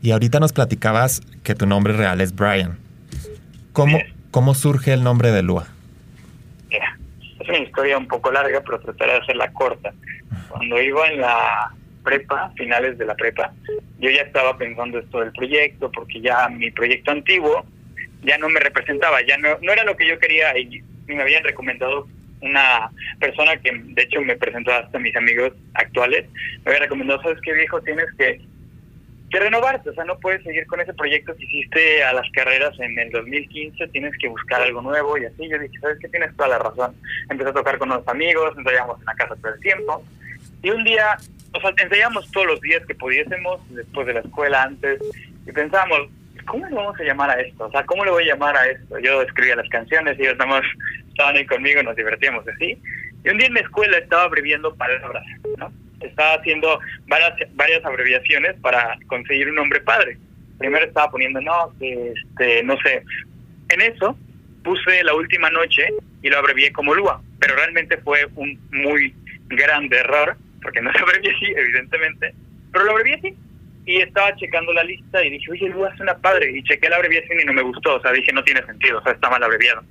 Y 0.00 0.12
ahorita 0.12 0.40
nos 0.40 0.52
platicabas 0.52 1.22
que 1.42 1.54
tu 1.54 1.66
nombre 1.66 1.92
real 1.92 2.20
es 2.20 2.34
Brian. 2.34 2.78
¿Cómo, 3.72 3.98
cómo 4.30 4.54
surge 4.54 4.92
el 4.92 5.02
nombre 5.02 5.30
de 5.32 5.42
Lua? 5.42 5.66
Mira, 6.68 6.96
es 7.40 7.48
una 7.48 7.58
historia 7.58 7.98
un 7.98 8.06
poco 8.06 8.30
larga, 8.30 8.60
pero 8.60 8.80
trataré 8.80 9.12
de 9.12 9.18
hacerla 9.18 9.52
corta. 9.52 9.92
Cuando 10.48 10.80
iba 10.80 11.08
en 11.08 11.20
la 11.20 11.72
prepa, 12.04 12.52
finales 12.56 12.96
de 12.98 13.06
la 13.06 13.14
prepa, 13.14 13.52
yo 13.98 14.10
ya 14.10 14.22
estaba 14.22 14.56
pensando 14.56 14.98
esto 14.98 15.20
del 15.20 15.32
proyecto, 15.32 15.90
porque 15.90 16.20
ya 16.20 16.48
mi 16.48 16.70
proyecto 16.70 17.10
antiguo 17.10 17.64
ya 18.22 18.38
no 18.38 18.48
me 18.48 18.60
representaba, 18.60 19.20
ya 19.26 19.36
no, 19.38 19.58
no 19.62 19.72
era 19.72 19.84
lo 19.84 19.96
que 19.96 20.08
yo 20.08 20.18
quería 20.18 20.56
y 20.58 20.82
me 21.06 21.22
habían 21.22 21.44
recomendado 21.44 22.06
una 22.40 22.90
persona 23.18 23.56
que 23.56 23.72
de 23.72 24.02
hecho 24.02 24.20
me 24.20 24.36
presentó 24.36 24.72
hasta 24.72 24.98
mis 24.98 25.14
amigos 25.16 25.52
actuales, 25.74 26.26
me 26.64 26.70
había 26.70 26.80
recomendado, 26.80 27.22
sabes 27.22 27.40
qué 27.42 27.52
viejo, 27.52 27.80
tienes 27.82 28.06
que 28.16 28.40
que 29.30 29.38
renovarte, 29.38 29.90
o 29.90 29.94
sea, 29.94 30.04
no 30.04 30.18
puedes 30.18 30.42
seguir 30.42 30.66
con 30.66 30.80
ese 30.80 30.94
proyecto 30.94 31.36
que 31.36 31.44
hiciste 31.44 32.02
a 32.02 32.12
las 32.12 32.30
carreras 32.32 32.78
en 32.80 32.98
el 32.98 33.10
2015, 33.10 33.88
tienes 33.88 34.16
que 34.18 34.28
buscar 34.28 34.62
algo 34.62 34.80
nuevo 34.80 35.18
y 35.18 35.26
así. 35.26 35.48
Yo 35.48 35.58
dije, 35.58 35.78
¿sabes 35.80 35.98
qué? 36.00 36.08
Tienes 36.08 36.34
toda 36.36 36.48
la 36.48 36.58
razón. 36.58 36.94
Empecé 37.28 37.50
a 37.50 37.54
tocar 37.54 37.78
con 37.78 37.90
unos 37.90 38.06
amigos, 38.08 38.56
ensayábamos 38.56 38.98
en 39.00 39.06
la 39.06 39.14
casa 39.14 39.36
todo 39.36 39.52
el 39.52 39.60
tiempo. 39.60 40.02
Y 40.62 40.70
un 40.70 40.82
día, 40.82 41.16
o 41.52 41.60
sea, 41.60 41.72
ensayábamos 41.76 42.30
todos 42.30 42.46
los 42.46 42.60
días 42.60 42.84
que 42.86 42.94
pudiésemos, 42.94 43.60
después 43.70 44.06
de 44.06 44.14
la 44.14 44.20
escuela, 44.20 44.62
antes, 44.62 45.00
y 45.46 45.52
pensábamos, 45.52 46.08
¿cómo 46.46 46.66
le 46.66 46.74
vamos 46.74 46.98
a 46.98 47.04
llamar 47.04 47.30
a 47.30 47.40
esto? 47.40 47.66
O 47.66 47.70
sea, 47.70 47.84
¿cómo 47.84 48.04
le 48.04 48.10
voy 48.10 48.24
a 48.24 48.34
llamar 48.34 48.56
a 48.56 48.66
esto? 48.66 48.98
Yo 48.98 49.22
escribía 49.22 49.56
las 49.56 49.68
canciones 49.68 50.18
ellos 50.18 50.36
estaban 51.08 51.36
ahí 51.36 51.46
conmigo, 51.46 51.82
nos 51.82 51.96
divertíamos 51.96 52.46
así. 52.48 52.80
Y 53.24 53.28
un 53.28 53.38
día 53.38 53.48
en 53.48 53.54
la 53.54 53.60
escuela 53.60 53.98
estaba 53.98 54.22
abreviando 54.22 54.74
palabras, 54.74 55.24
¿no? 55.58 55.70
Estaba 56.00 56.34
haciendo 56.34 56.78
varias, 57.06 57.34
varias 57.54 57.84
abreviaciones 57.84 58.54
para 58.60 58.96
conseguir 59.06 59.48
un 59.48 59.56
nombre 59.56 59.80
padre. 59.80 60.18
Primero 60.58 60.86
estaba 60.86 61.10
poniendo, 61.10 61.40
no, 61.40 61.72
este, 61.80 62.62
no 62.64 62.76
sé. 62.80 63.02
En 63.70 63.80
eso 63.80 64.16
puse 64.62 65.02
la 65.04 65.14
última 65.14 65.50
noche 65.50 65.88
y 66.22 66.28
lo 66.28 66.38
abrevié 66.38 66.72
como 66.72 66.94
Lua, 66.94 67.22
pero 67.38 67.54
realmente 67.54 67.96
fue 67.98 68.26
un 68.34 68.58
muy 68.70 69.14
grande 69.48 69.98
error, 69.98 70.36
porque 70.62 70.80
no 70.80 70.92
se 70.92 70.98
abrevié 70.98 71.30
así, 71.34 71.46
evidentemente, 71.56 72.34
pero 72.72 72.84
lo 72.84 72.92
abrevié 72.92 73.14
así. 73.14 73.36
Y 73.86 74.02
estaba 74.02 74.36
checando 74.36 74.70
la 74.74 74.84
lista 74.84 75.24
y 75.24 75.30
dije, 75.30 75.50
oye, 75.50 75.70
Lua 75.70 75.96
suena 75.96 76.14
padre. 76.18 76.50
Y 76.50 76.62
chequé 76.62 76.90
la 76.90 76.96
abreviación 76.96 77.40
y 77.40 77.44
no 77.44 77.54
me 77.54 77.62
gustó, 77.62 77.94
o 77.96 78.02
sea, 78.02 78.12
dije, 78.12 78.32
no 78.34 78.44
tiene 78.44 78.62
sentido, 78.66 78.98
o 78.98 79.02
sea, 79.02 79.12
está 79.12 79.30
mal 79.30 79.42
abreviado. 79.42 79.82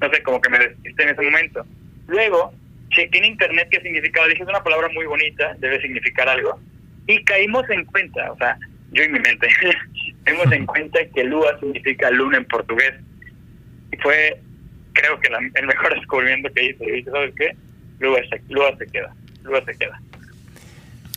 No 0.00 0.10
sé, 0.10 0.22
como 0.22 0.40
que 0.40 0.48
me 0.48 0.58
despisté 0.58 1.02
en 1.02 1.08
ese 1.10 1.20
momento. 1.20 1.66
Luego, 2.06 2.54
chequé 2.92 3.18
en 3.18 3.24
internet 3.26 3.68
qué 3.70 3.80
significaba. 3.80 4.28
Dije, 4.28 4.42
es 4.42 4.48
una 4.48 4.62
palabra 4.62 4.88
muy 4.94 5.06
bonita, 5.06 5.54
debe 5.58 5.80
significar 5.82 6.28
algo. 6.28 6.58
Y 7.06 7.22
caímos 7.24 7.68
en 7.70 7.84
cuenta, 7.86 8.30
o 8.32 8.36
sea, 8.36 8.56
yo 8.92 9.02
y 9.02 9.08
mi 9.08 9.18
mente, 9.18 9.48
caímos 10.24 10.52
en 10.52 10.66
cuenta 10.66 11.00
que 11.14 11.24
Lua 11.24 11.58
significa 11.60 12.10
luna 12.10 12.38
en 12.38 12.44
portugués. 12.44 12.92
Y 13.92 13.96
fue, 13.98 14.40
creo 14.92 15.18
que 15.20 15.28
la- 15.30 15.40
el 15.54 15.66
mejor 15.66 15.94
descubrimiento 15.98 16.48
que 16.54 16.66
hice. 16.70 16.84
Y 16.84 16.90
dije, 16.92 17.10
¿sabes 17.10 17.34
qué? 17.36 17.56
Lua 17.98 18.20
se, 18.30 18.40
Lua 18.48 18.76
se 18.78 18.86
queda, 18.86 19.14
Lua 19.44 19.64
se 19.64 19.74
queda. 19.76 20.00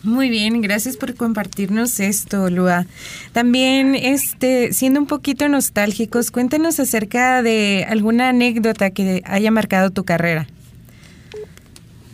Muy 0.03 0.29
bien, 0.29 0.61
gracias 0.61 0.97
por 0.97 1.15
compartirnos 1.15 1.99
esto, 1.99 2.51
Lua. 2.51 2.85
También, 3.33 3.95
este, 3.95 4.71
siendo 4.71 4.99
un 4.99 5.07
poquito 5.07 5.49
nostálgicos, 5.49 6.29
cuéntanos 6.29 6.79
acerca 6.79 7.41
de 7.41 7.87
alguna 7.89 8.29
anécdota 8.29 8.91
que 8.91 9.23
haya 9.25 9.49
marcado 9.49 9.89
tu 9.89 10.03
carrera. 10.05 10.45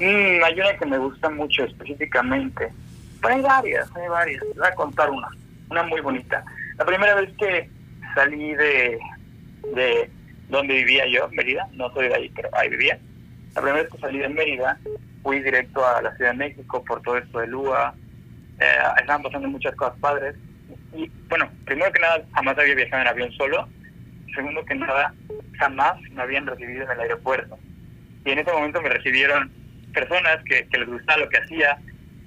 Mm, 0.01 0.43
hay 0.43 0.59
una 0.59 0.77
que 0.77 0.85
me 0.87 0.97
gusta 0.97 1.29
mucho 1.29 1.63
específicamente. 1.63 2.73
Pero 3.21 3.35
hay 3.35 3.41
varias, 3.41 3.95
hay 3.95 4.07
varias. 4.07 4.43
Voy 4.57 4.67
a 4.67 4.73
contar 4.73 5.11
una, 5.11 5.27
una 5.69 5.83
muy 5.83 6.01
bonita. 6.01 6.43
La 6.79 6.85
primera 6.85 7.13
vez 7.13 7.29
que 7.37 7.69
salí 8.15 8.55
de, 8.55 8.97
de 9.75 10.09
donde 10.49 10.73
vivía 10.73 11.05
yo, 11.05 11.29
Mérida, 11.29 11.67
no 11.73 11.93
soy 11.93 12.07
de 12.07 12.15
ahí, 12.15 12.29
pero 12.35 12.49
ahí 12.53 12.69
vivía. 12.69 12.97
La 13.53 13.61
primera 13.61 13.83
vez 13.83 13.91
que 13.91 13.99
salí 13.99 14.17
de 14.17 14.29
Mérida, 14.29 14.79
fui 15.21 15.39
directo 15.39 15.85
a 15.85 16.01
la 16.01 16.15
Ciudad 16.15 16.31
de 16.31 16.37
México 16.37 16.83
por 16.83 16.99
todo 17.03 17.17
esto 17.17 17.37
de 17.37 17.45
Lua. 17.45 17.93
Eh, 18.59 18.77
estaban 18.99 19.21
pasando 19.21 19.49
muchas 19.49 19.75
cosas 19.75 19.99
padres. 19.99 20.35
Y 20.95 21.11
bueno, 21.29 21.47
primero 21.65 21.91
que 21.91 21.99
nada, 21.99 22.23
jamás 22.33 22.57
había 22.57 22.73
viajado 22.73 23.03
en 23.03 23.07
avión 23.07 23.31
solo. 23.33 23.67
Segundo 24.33 24.65
que 24.65 24.73
nada, 24.73 25.13
jamás 25.59 26.01
me 26.09 26.23
habían 26.23 26.47
recibido 26.47 26.85
en 26.85 26.91
el 26.91 26.99
aeropuerto. 27.01 27.59
Y 28.25 28.31
en 28.31 28.39
ese 28.39 28.51
momento 28.51 28.81
me 28.81 28.89
recibieron 28.89 29.60
personas 29.91 30.43
que, 30.45 30.67
que 30.67 30.79
les 30.79 30.87
gustaba 30.87 31.19
lo 31.19 31.29
que 31.29 31.37
hacía, 31.37 31.77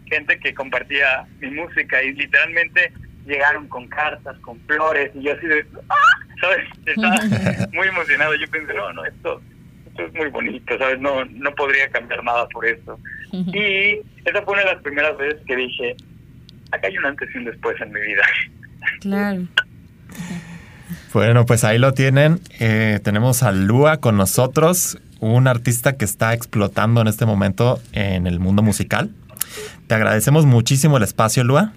gente 0.07 0.39
que 0.39 0.55
compartía 0.55 1.27
mi 1.41 1.51
música 1.51 2.03
y 2.03 2.13
literalmente 2.13 2.93
llegaron 3.27 3.69
con 3.69 3.89
cartas, 3.89 4.39
con 4.41 4.61
flores 4.61 5.11
y 5.15 5.23
yo 5.23 5.33
así 5.33 5.47
de, 5.47 5.67
¡ah! 5.89 6.15
¿sabes? 6.41 6.67
Estaba 6.87 7.67
muy 7.73 7.89
emocionado. 7.89 8.35
Yo 8.35 8.47
pensé, 8.49 8.75
no, 8.75 8.93
no, 8.93 9.05
esto, 9.05 9.41
esto 9.87 10.03
es 10.07 10.15
muy 10.15 10.29
bonito, 10.29 10.79
¿sabes? 10.79 11.01
No, 11.01 11.25
no 11.25 11.55
podría 11.55 11.89
cambiar 11.91 12.23
nada 12.23 12.49
por 12.49 12.67
esto. 12.67 12.99
Y 13.33 14.01
esa 14.25 14.43
fue 14.43 14.55
una 14.55 14.63
de 14.63 14.75
las 14.75 14.83
primeras 14.83 15.17
veces 15.19 15.41
que 15.47 15.57
dije, 15.57 15.97
acá 16.71 16.87
hay 16.87 16.97
un 16.99 17.07
antes 17.07 17.29
y 17.35 17.39
un 17.39 17.47
después 17.47 17.81
en 17.81 17.93
mi 17.93 18.01
vida. 18.01 18.23
Claro. 19.01 19.49
Bueno, 21.13 21.45
pues 21.45 21.65
ahí 21.65 21.79
lo 21.79 21.95
tienen. 21.95 22.41
Eh, 22.61 23.01
tenemos 23.03 23.43
a 23.43 23.51
Lua 23.51 23.99
con 23.99 24.17
nosotros, 24.17 24.99
un 25.33 25.49
artista 25.49 25.97
que 25.97 26.05
está 26.05 26.35
explotando 26.35 27.01
en 27.01 27.09
este 27.09 27.25
momento 27.25 27.81
en 27.93 28.27
el 28.27 28.41
mundo 28.41 28.63
musical. 28.63 29.11
Te 29.87 29.95
agradecemos 29.95 30.45
muchísimo 30.45 30.97
el 30.99 31.03
espacio, 31.03 31.45
Lua. 31.45 31.73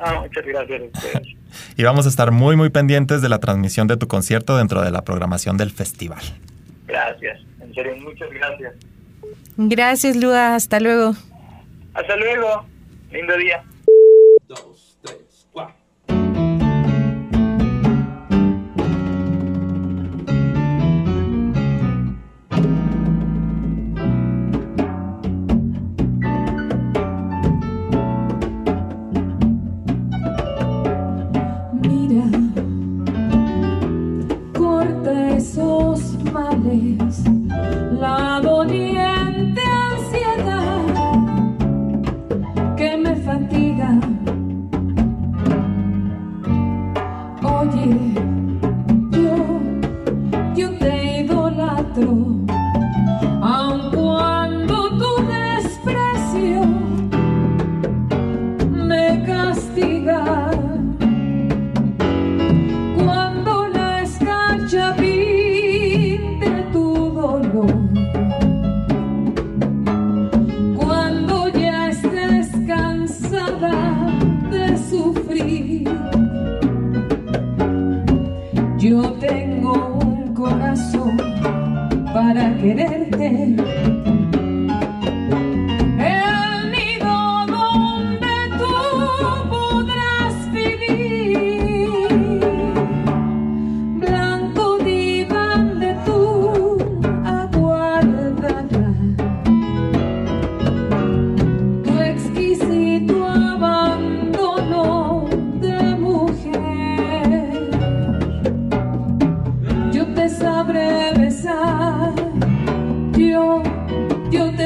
Ah, 0.00 0.20
muchas 0.22 0.44
gracias 0.44 0.82
a. 0.82 1.20
Y 1.78 1.84
vamos 1.84 2.04
a 2.04 2.10
estar 2.10 2.32
muy, 2.32 2.54
muy 2.54 2.68
pendientes 2.68 3.22
de 3.22 3.30
la 3.30 3.38
transmisión 3.38 3.86
de 3.86 3.96
tu 3.96 4.08
concierto 4.08 4.58
dentro 4.58 4.82
de 4.82 4.90
la 4.90 5.02
programación 5.02 5.56
del 5.56 5.70
festival. 5.70 6.20
Gracias, 6.86 7.40
en 7.60 7.72
serio, 7.72 7.96
muchas 7.96 8.28
gracias. 8.30 8.74
Gracias, 9.56 10.16
Lua. 10.16 10.54
Hasta 10.54 10.80
luego. 10.80 11.14
Hasta 11.94 12.14
luego, 12.16 12.66
lindo 13.10 13.38
día. 13.38 13.62
Corta 35.16 35.36
esos 35.36 36.00
males, 36.32 37.24
la 38.00 38.40
doliente 38.42 39.15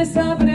yo 0.00 0.49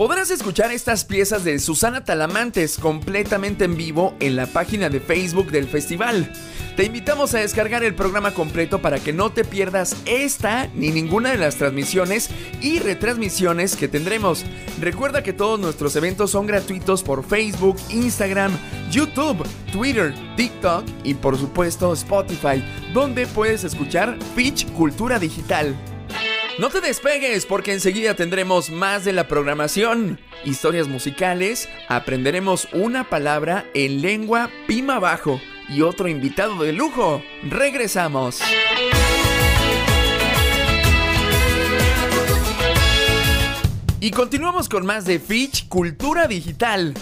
Podrás 0.00 0.30
escuchar 0.30 0.72
estas 0.72 1.04
piezas 1.04 1.44
de 1.44 1.58
Susana 1.58 2.06
Talamantes 2.06 2.78
completamente 2.78 3.66
en 3.66 3.76
vivo 3.76 4.14
en 4.18 4.34
la 4.34 4.46
página 4.46 4.88
de 4.88 4.98
Facebook 4.98 5.50
del 5.50 5.68
festival. 5.68 6.32
Te 6.74 6.84
invitamos 6.84 7.34
a 7.34 7.40
descargar 7.40 7.84
el 7.84 7.94
programa 7.94 8.32
completo 8.32 8.80
para 8.80 8.98
que 8.98 9.12
no 9.12 9.30
te 9.30 9.44
pierdas 9.44 9.94
esta 10.06 10.68
ni 10.68 10.88
ninguna 10.88 11.32
de 11.32 11.36
las 11.36 11.56
transmisiones 11.56 12.30
y 12.62 12.78
retransmisiones 12.78 13.76
que 13.76 13.88
tendremos. 13.88 14.46
Recuerda 14.80 15.22
que 15.22 15.34
todos 15.34 15.60
nuestros 15.60 15.94
eventos 15.96 16.30
son 16.30 16.46
gratuitos 16.46 17.02
por 17.02 17.22
Facebook, 17.22 17.76
Instagram, 17.90 18.56
YouTube, 18.90 19.46
Twitter, 19.70 20.14
TikTok 20.34 20.82
y 21.04 21.12
por 21.12 21.36
supuesto 21.36 21.92
Spotify, 21.92 22.64
donde 22.94 23.26
puedes 23.26 23.64
escuchar 23.64 24.18
Pitch 24.34 24.66
Cultura 24.72 25.18
Digital. 25.18 25.76
No 26.58 26.68
te 26.68 26.80
despegues 26.80 27.46
porque 27.46 27.72
enseguida 27.72 28.14
tendremos 28.14 28.70
más 28.70 29.04
de 29.04 29.12
la 29.12 29.28
programación, 29.28 30.20
historias 30.44 30.88
musicales, 30.88 31.68
aprenderemos 31.88 32.68
una 32.72 33.08
palabra 33.08 33.64
en 33.72 34.02
lengua 34.02 34.50
pima 34.66 34.98
bajo 34.98 35.40
y 35.68 35.82
otro 35.82 36.08
invitado 36.08 36.62
de 36.62 36.72
lujo. 36.72 37.22
Regresamos. 37.44 38.40
Y 44.00 44.10
continuamos 44.10 44.68
con 44.68 44.84
más 44.84 45.04
de 45.04 45.18
Fitch 45.18 45.68
Cultura 45.68 46.26
Digital. 46.26 46.94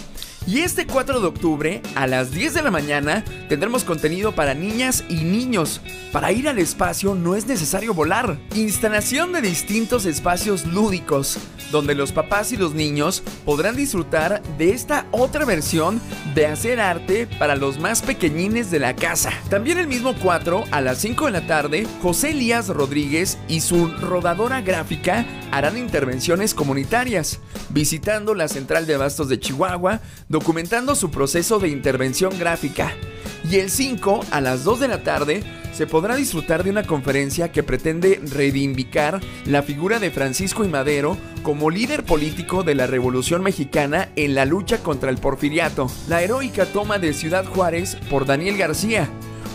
Y 0.48 0.61
este 0.61 0.87
4 0.87 1.20
de 1.20 1.26
octubre, 1.26 1.82
a 1.94 2.06
las 2.06 2.30
10 2.30 2.54
de 2.54 2.62
la 2.62 2.70
mañana, 2.70 3.22
tendremos 3.50 3.84
contenido 3.84 4.34
para 4.34 4.54
niñas 4.54 5.04
y 5.11 5.16
niños. 5.16 5.82
Para 6.11 6.32
ir 6.32 6.48
al 6.48 6.58
espacio 6.58 7.14
no 7.14 7.37
es 7.37 7.46
necesario 7.46 7.92
volar. 7.92 8.38
Instalación 8.54 9.34
de 9.34 9.42
distintos 9.42 10.06
espacios 10.06 10.64
lúdicos, 10.64 11.38
donde 11.70 11.94
los 11.94 12.12
papás 12.12 12.50
y 12.52 12.56
los 12.56 12.72
niños 12.72 13.22
podrán 13.44 13.76
disfrutar 13.76 14.42
de 14.56 14.70
esta 14.72 15.04
otra 15.11 15.44
versión 15.44 16.00
de 16.34 16.46
hacer 16.46 16.80
arte 16.80 17.26
para 17.38 17.54
los 17.54 17.78
más 17.78 18.00
pequeñines 18.00 18.70
de 18.70 18.78
la 18.78 18.96
casa. 18.96 19.34
También 19.50 19.76
el 19.76 19.87
mismo 19.87 20.14
4, 20.14 20.64
a 20.70 20.80
las 20.80 20.96
5 20.96 21.26
de 21.26 21.30
la 21.30 21.46
tarde, 21.46 21.87
José 22.00 22.30
Elías 22.30 22.68
Rodríguez 22.68 23.37
y 23.48 23.61
su 23.61 23.88
rodadora 23.88 24.62
gráfica 24.62 25.26
harán 25.52 25.76
intervenciones 25.76 26.54
comunitarias, 26.54 27.40
visitando 27.70 28.34
la 28.34 28.48
central 28.48 28.87
de 28.87 28.94
abastos 28.94 29.28
de 29.28 29.40
Chihuahua, 29.40 30.00
documentando 30.28 30.94
su 30.94 31.11
proceso 31.11 31.58
de 31.58 31.68
intervención 31.68 32.38
gráfica. 32.38 32.92
Y 33.50 33.56
el 33.56 33.70
5, 33.70 34.20
a 34.30 34.40
las 34.40 34.64
2 34.64 34.80
de 34.80 34.88
la 34.88 35.02
tarde, 35.02 35.42
se 35.72 35.87
podrá 35.87 36.16
disfrutar 36.16 36.64
de 36.64 36.70
una 36.70 36.82
conferencia 36.82 37.52
que 37.52 37.62
pretende 37.62 38.20
reivindicar 38.32 39.20
la 39.46 39.62
figura 39.62 40.00
de 40.00 40.11
Francisco 40.11 40.64
y 40.64 40.68
Madero 40.68 41.16
como 41.44 41.70
líder 41.70 42.04
político 42.04 42.64
de 42.64 42.74
la 42.74 42.88
Revolución 42.88 43.42
Mexicana 43.42 44.08
en 44.16 44.34
la 44.34 44.44
lucha 44.44 44.82
contra 44.82 45.08
el 45.11 45.18
porfiriato. 45.18 45.88
La 46.08 46.20
heroica 46.20 46.66
toma 46.66 46.98
de 46.98 47.12
Ciudad 47.12 47.44
Juárez 47.44 47.96
por 48.11 48.26
Daniel 48.26 48.58
García, 48.58 49.08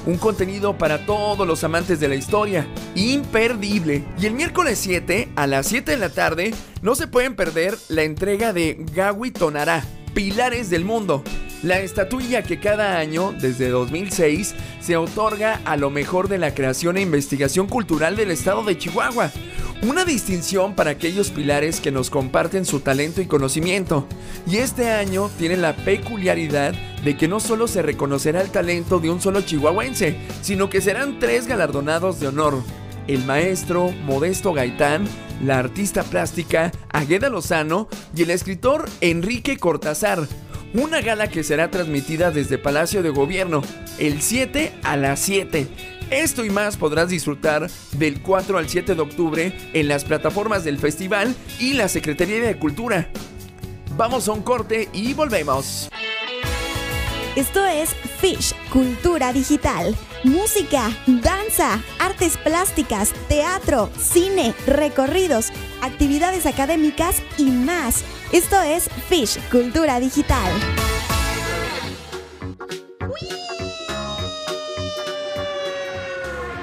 un 0.06 0.18
contenido 0.18 0.78
para 0.78 1.06
todos 1.06 1.48
los 1.48 1.64
amantes 1.64 2.00
de 2.00 2.08
la 2.08 2.16
historia. 2.16 2.68
Imperdible. 2.96 4.04
Y 4.20 4.26
el 4.26 4.34
miércoles 4.34 4.80
7, 4.80 5.30
a 5.36 5.48
las 5.48 5.68
7 5.68 5.92
de 5.92 5.98
la 5.98 6.10
tarde, 6.10 6.54
no 6.82 6.96
se 6.96 7.08
pueden 7.08 7.36
perder 7.36 7.78
la 7.90 8.04
entrega 8.04 8.54
de 8.54 8.86
Gawi 8.94 9.32
Tonará, 9.32 9.84
Pilares 10.14 10.70
del 10.70 10.86
Mundo. 10.86 11.24
La 11.64 11.80
estatuilla 11.80 12.44
que 12.44 12.60
cada 12.60 13.00
año, 13.00 13.34
desde 13.40 13.70
2006, 13.70 14.54
se 14.80 14.96
otorga 14.96 15.62
a 15.66 15.76
lo 15.76 15.90
mejor 15.90 16.28
de 16.28 16.38
la 16.38 16.54
creación 16.54 16.98
e 16.98 17.02
investigación 17.02 17.68
cultural 17.68 18.16
del 18.16 18.30
estado 18.30 18.64
de 18.64 18.78
Chihuahua. 18.78 19.32
Una 19.82 20.06
distinción 20.06 20.76
para 20.76 20.92
aquellos 20.92 21.32
pilares 21.32 21.80
que 21.80 21.92
nos 21.92 22.10
comparten 22.10 22.66
su 22.66 22.82
talento 22.82 23.22
y 23.22 23.26
conocimiento. 23.26 24.08
Y 24.46 24.58
este 24.58 24.92
año 24.92 25.32
tiene 25.40 25.58
la 25.58 25.76
peculiaridad 25.76 26.76
de 27.04 27.18
que 27.18 27.28
no 27.28 27.40
solo 27.40 27.68
se 27.68 27.82
reconocerá 27.82 28.42
el 28.42 28.50
talento 28.50 29.00
de 29.00 29.10
un 29.10 29.20
solo 29.20 29.42
chihuahuense, 29.42 30.16
sino 30.42 30.70
que 30.70 30.80
serán 30.80 31.18
tres 31.18 31.48
galardonados 31.48 32.20
de 32.20 32.28
honor. 32.28 32.62
El 33.08 33.26
maestro 33.26 33.92
Modesto 34.06 34.54
Gaitán, 34.54 35.06
la 35.44 35.60
artista 35.60 36.04
plástica 36.04 36.72
Agueda 36.90 37.30
Lozano 37.30 37.90
y 38.16 38.24
el 38.24 38.30
escritor 38.30 38.86
Enrique 39.02 39.58
Cortázar. 39.58 40.26
Una 40.74 41.02
gala 41.02 41.28
que 41.30 41.44
será 41.44 41.70
transmitida 41.70 42.32
desde 42.32 42.58
Palacio 42.58 43.04
de 43.04 43.10
Gobierno 43.10 43.62
el 44.00 44.22
7 44.22 44.74
a 44.84 44.96
las 44.96 45.20
7. 45.20 45.68
Esto 46.12 46.46
y 46.46 46.50
más 46.50 46.78
podrás 46.78 47.10
disfrutar 47.10 47.70
del 47.92 48.22
4 48.22 48.58
al 48.58 48.70
7 48.70 48.96
de 48.96 49.02
octubre 49.02 49.54
en 49.74 49.88
las 49.88 50.06
plataformas 50.06 50.64
del 50.64 50.78
festival 50.80 51.36
y 51.60 51.74
la 51.74 51.90
Secretaría 51.90 52.40
de 52.40 52.58
Cultura. 52.58 53.10
Vamos 53.98 54.28
a 54.28 54.32
un 54.32 54.42
corte 54.42 54.88
y 54.94 55.14
volvemos. 55.14 55.90
Esto 57.36 57.66
es 57.66 57.90
Fish 58.20 58.54
Cultura 58.72 59.34
Digital. 59.34 59.96
Música, 60.24 60.90
danza, 61.06 61.84
artes 62.00 62.38
plásticas, 62.38 63.12
teatro, 63.28 63.90
cine, 64.00 64.56
recorridos, 64.66 65.52
actividades 65.82 66.46
académicas 66.46 67.22
y 67.38 67.44
más. 67.52 68.06
Esto 68.32 68.62
es 68.62 68.90
Fish 69.10 69.38
Cultura 69.50 70.00
Digital. 70.00 70.50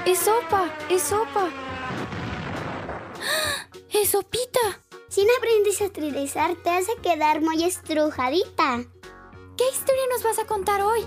¡Es 0.07 0.17
sopa! 0.17 0.75
¡Es 0.89 1.03
sopa! 1.03 1.47
¡Es 3.93 4.09
sopita! 4.09 4.81
Si 5.07 5.23
no 5.23 5.29
aprendes 5.37 5.81
a 5.83 5.89
trilizar, 5.89 6.55
te 6.55 6.71
a 6.71 6.81
quedar 7.03 7.41
muy 7.41 7.63
estrujadita. 7.63 8.85
¿Qué 9.55 9.69
historia 9.71 10.03
nos 10.11 10.23
vas 10.23 10.39
a 10.39 10.47
contar 10.47 10.81
hoy? 10.81 11.05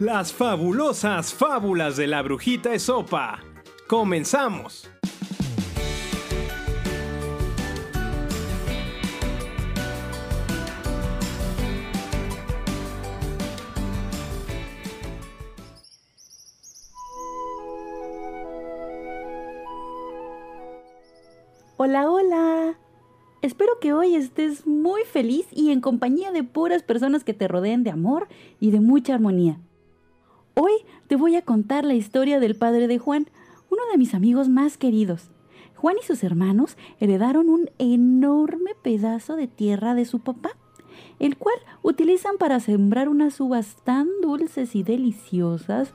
Las 0.00 0.32
fabulosas 0.32 1.34
fábulas 1.34 1.98
de 1.98 2.06
la 2.06 2.22
brujita 2.22 2.72
Esopa. 2.72 3.40
¡Comenzamos! 3.86 4.90
Hola, 21.76 22.10
hola. 22.10 22.78
Espero 23.42 23.72
que 23.82 23.92
hoy 23.92 24.14
estés 24.14 24.66
muy 24.66 25.02
feliz 25.02 25.46
y 25.52 25.72
en 25.72 25.82
compañía 25.82 26.32
de 26.32 26.42
puras 26.42 26.82
personas 26.82 27.22
que 27.22 27.34
te 27.34 27.48
rodeen 27.48 27.84
de 27.84 27.90
amor 27.90 28.28
y 28.60 28.70
de 28.70 28.80
mucha 28.80 29.12
armonía. 29.12 29.60
Hoy 30.62 30.72
te 31.06 31.16
voy 31.16 31.36
a 31.36 31.42
contar 31.42 31.86
la 31.86 31.94
historia 31.94 32.38
del 32.38 32.54
padre 32.54 32.86
de 32.86 32.98
Juan, 32.98 33.28
uno 33.70 33.80
de 33.90 33.96
mis 33.96 34.12
amigos 34.12 34.50
más 34.50 34.76
queridos. 34.76 35.30
Juan 35.74 35.96
y 35.98 36.04
sus 36.04 36.22
hermanos 36.22 36.76
heredaron 36.98 37.48
un 37.48 37.70
enorme 37.78 38.72
pedazo 38.82 39.36
de 39.36 39.46
tierra 39.46 39.94
de 39.94 40.04
su 40.04 40.18
papá, 40.18 40.50
el 41.18 41.38
cual 41.38 41.56
utilizan 41.80 42.36
para 42.36 42.60
sembrar 42.60 43.08
unas 43.08 43.40
uvas 43.40 43.76
tan 43.84 44.06
dulces 44.20 44.76
y 44.76 44.82
deliciosas 44.82 45.94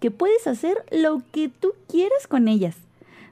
que 0.00 0.10
puedes 0.10 0.46
hacer 0.46 0.86
lo 0.90 1.20
que 1.32 1.50
tú 1.50 1.74
quieras 1.86 2.26
con 2.26 2.48
ellas 2.48 2.78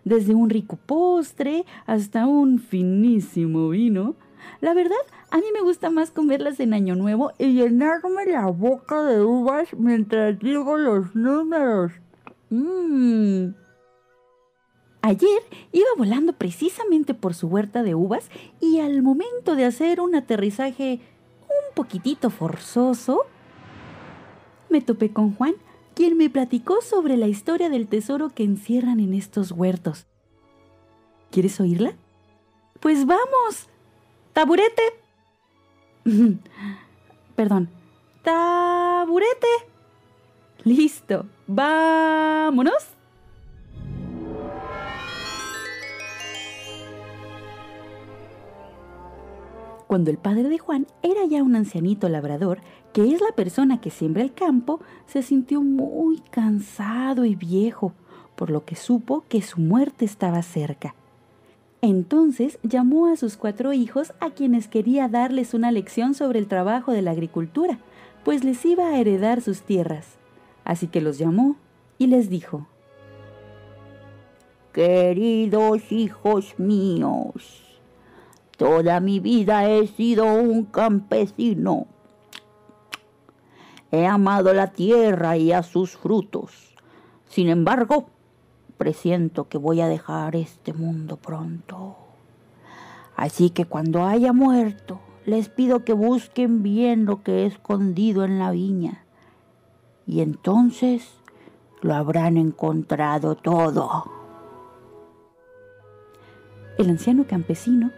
desde 0.05 0.35
un 0.35 0.51
rico 0.51 0.77
postre 0.77 1.65
hasta 1.87 2.27
un 2.27 2.59
finísimo 2.59 3.71
vino. 3.71 4.15
La 4.61 4.75
verdad, 4.75 4.97
a 5.31 5.39
mí 5.39 5.45
me 5.53 5.61
gusta 5.61 5.91
más 5.91 6.11
comerlas 6.11 6.61
en 6.61 6.75
Año 6.75 6.95
Nuevo 6.95 7.33
y 7.39 7.55
llenarme 7.55 8.27
la 8.27 8.47
boca 8.47 9.03
de 9.03 9.21
uvas 9.21 9.69
mientras 9.77 10.39
digo 10.39 10.79
los 10.79 11.15
números. 11.15 11.93
Mmm. 12.51 13.55
Ayer 15.05 15.43
iba 15.73 15.89
volando 15.99 16.33
precisamente 16.33 17.13
por 17.13 17.35
su 17.35 17.49
huerta 17.49 17.83
de 17.83 17.97
uvas 17.97 18.31
y 18.61 18.79
al 18.79 19.03
momento 19.03 19.57
de 19.57 19.65
hacer 19.65 20.01
un 20.01 20.15
aterrizaje 20.15 21.01
un 21.49 21.75
poquitito 21.75 22.31
forzoso, 22.31 23.27
me 24.71 24.81
topé 24.81 25.13
con 25.13 25.35
Juan, 25.35 25.55
quien 25.95 26.17
me 26.17 26.31
platicó 26.31 26.81
sobre 26.83 27.17
la 27.17 27.27
historia 27.27 27.69
del 27.69 27.89
tesoro 27.89 28.31
que 28.31 28.45
encierran 28.45 29.01
en 29.01 29.13
estos 29.15 29.51
huertos. 29.51 30.07
¿Quieres 31.33 31.59
oírla? 31.61 31.95
Pues 32.79 33.05
vamos. 33.05 33.69
Taburete. 34.33 34.83
Perdón. 37.37 37.69
Taburete. 38.23 39.47
Listo. 40.65 41.27
Vámonos. 41.47 42.89
Cuando 49.87 50.11
el 50.11 50.17
padre 50.17 50.45
de 50.45 50.57
Juan 50.57 50.87
era 51.03 51.27
ya 51.27 51.43
un 51.43 51.55
ancianito 51.55 52.09
labrador, 52.09 52.61
que 52.95 53.13
es 53.13 53.21
la 53.21 53.33
persona 53.37 53.83
que 53.83 53.91
siembra 53.91 54.23
el 54.23 54.33
campo, 54.33 54.81
se 55.07 55.23
sintió 55.23 55.61
muy 55.61 56.21
cansado 56.31 57.27
y 57.27 57.35
viejo, 57.35 57.93
por 58.35 58.49
lo 58.49 58.65
que 58.65 58.75
supo 58.75 59.25
que 59.29 59.43
su 59.43 59.61
muerte 59.61 60.07
estaba 60.07 60.43
cerca. 60.43 60.95
Entonces 61.85 62.61
llamó 62.63 63.09
a 63.09 63.17
sus 63.17 63.37
cuatro 63.37 63.73
hijos 63.73 64.13
a 64.21 64.31
quienes 64.31 64.69
quería 64.69 65.09
darles 65.09 65.53
una 65.53 65.73
lección 65.73 66.15
sobre 66.15 66.39
el 66.39 66.47
trabajo 66.47 66.93
de 66.93 67.03
la 67.03 67.11
agricultura, 67.11 67.81
pues 68.25 68.45
les 68.45 68.65
iba 68.65 68.87
a 68.87 69.01
heredar 69.01 69.43
sus 69.43 69.63
tierras. 69.63 70.07
Así 70.65 70.87
que 70.87 71.01
los 71.01 71.19
llamó 71.19 71.57
y 71.99 72.07
les 72.07 72.31
dijo, 72.31 72.69
Queridos 74.73 75.91
hijos 75.91 76.55
míos, 76.57 77.81
toda 78.57 79.01
mi 79.01 79.19
vida 79.19 79.69
he 79.69 79.89
sido 79.89 80.25
un 80.33 80.65
campesino. 80.67 81.89
He 83.91 84.07
amado 84.07 84.55
la 84.55 84.69
tierra 84.69 85.37
y 85.37 85.51
a 85.51 85.65
sus 85.65 85.97
frutos. 85.97 86.77
Sin 87.27 87.49
embargo, 87.49 88.07
presiento 88.83 89.49
que 89.49 89.59
voy 89.59 89.81
a 89.81 89.87
dejar 89.87 90.35
este 90.35 90.73
mundo 90.73 91.17
pronto. 91.17 91.95
Así 93.15 93.51
que 93.51 93.65
cuando 93.65 94.05
haya 94.05 94.33
muerto, 94.33 94.99
les 95.25 95.49
pido 95.49 95.85
que 95.85 95.93
busquen 95.93 96.65
bien 96.65 97.05
lo 97.05 97.23
que 97.23 97.45
he 97.45 97.47
escondido 97.47 98.25
en 98.25 98.41
la 98.41 98.51
viña. 98.51 99.05
Y 100.05 100.21
entonces 100.21 101.09
lo 101.81 101.95
habrán 101.95 102.37
encontrado 102.37 103.37
todo. 103.37 104.11
El 106.77 106.91
anciano 106.91 107.25
campesino 107.29 107.93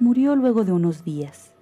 murió 0.00 0.36
luego 0.36 0.66
de 0.66 0.72
unos 0.72 1.02
días. 1.02 1.54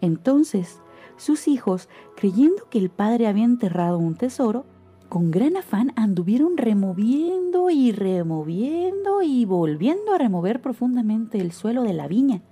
Entonces, 0.00 0.80
sus 1.18 1.48
hijos, 1.48 1.90
creyendo 2.16 2.66
que 2.70 2.78
el 2.78 2.88
padre 2.88 3.26
había 3.26 3.44
enterrado 3.44 3.98
un 3.98 4.14
tesoro, 4.14 4.64
con 5.10 5.32
gran 5.32 5.56
afán 5.56 5.92
anduvieron 5.96 6.56
removiendo 6.56 7.68
y 7.68 7.90
removiendo 7.90 9.22
y 9.22 9.44
volviendo 9.44 10.14
a 10.14 10.18
remover 10.18 10.62
profundamente 10.62 11.40
el 11.40 11.50
suelo 11.50 11.82
de 11.82 11.92
la 11.92 12.06
viña. 12.06 12.42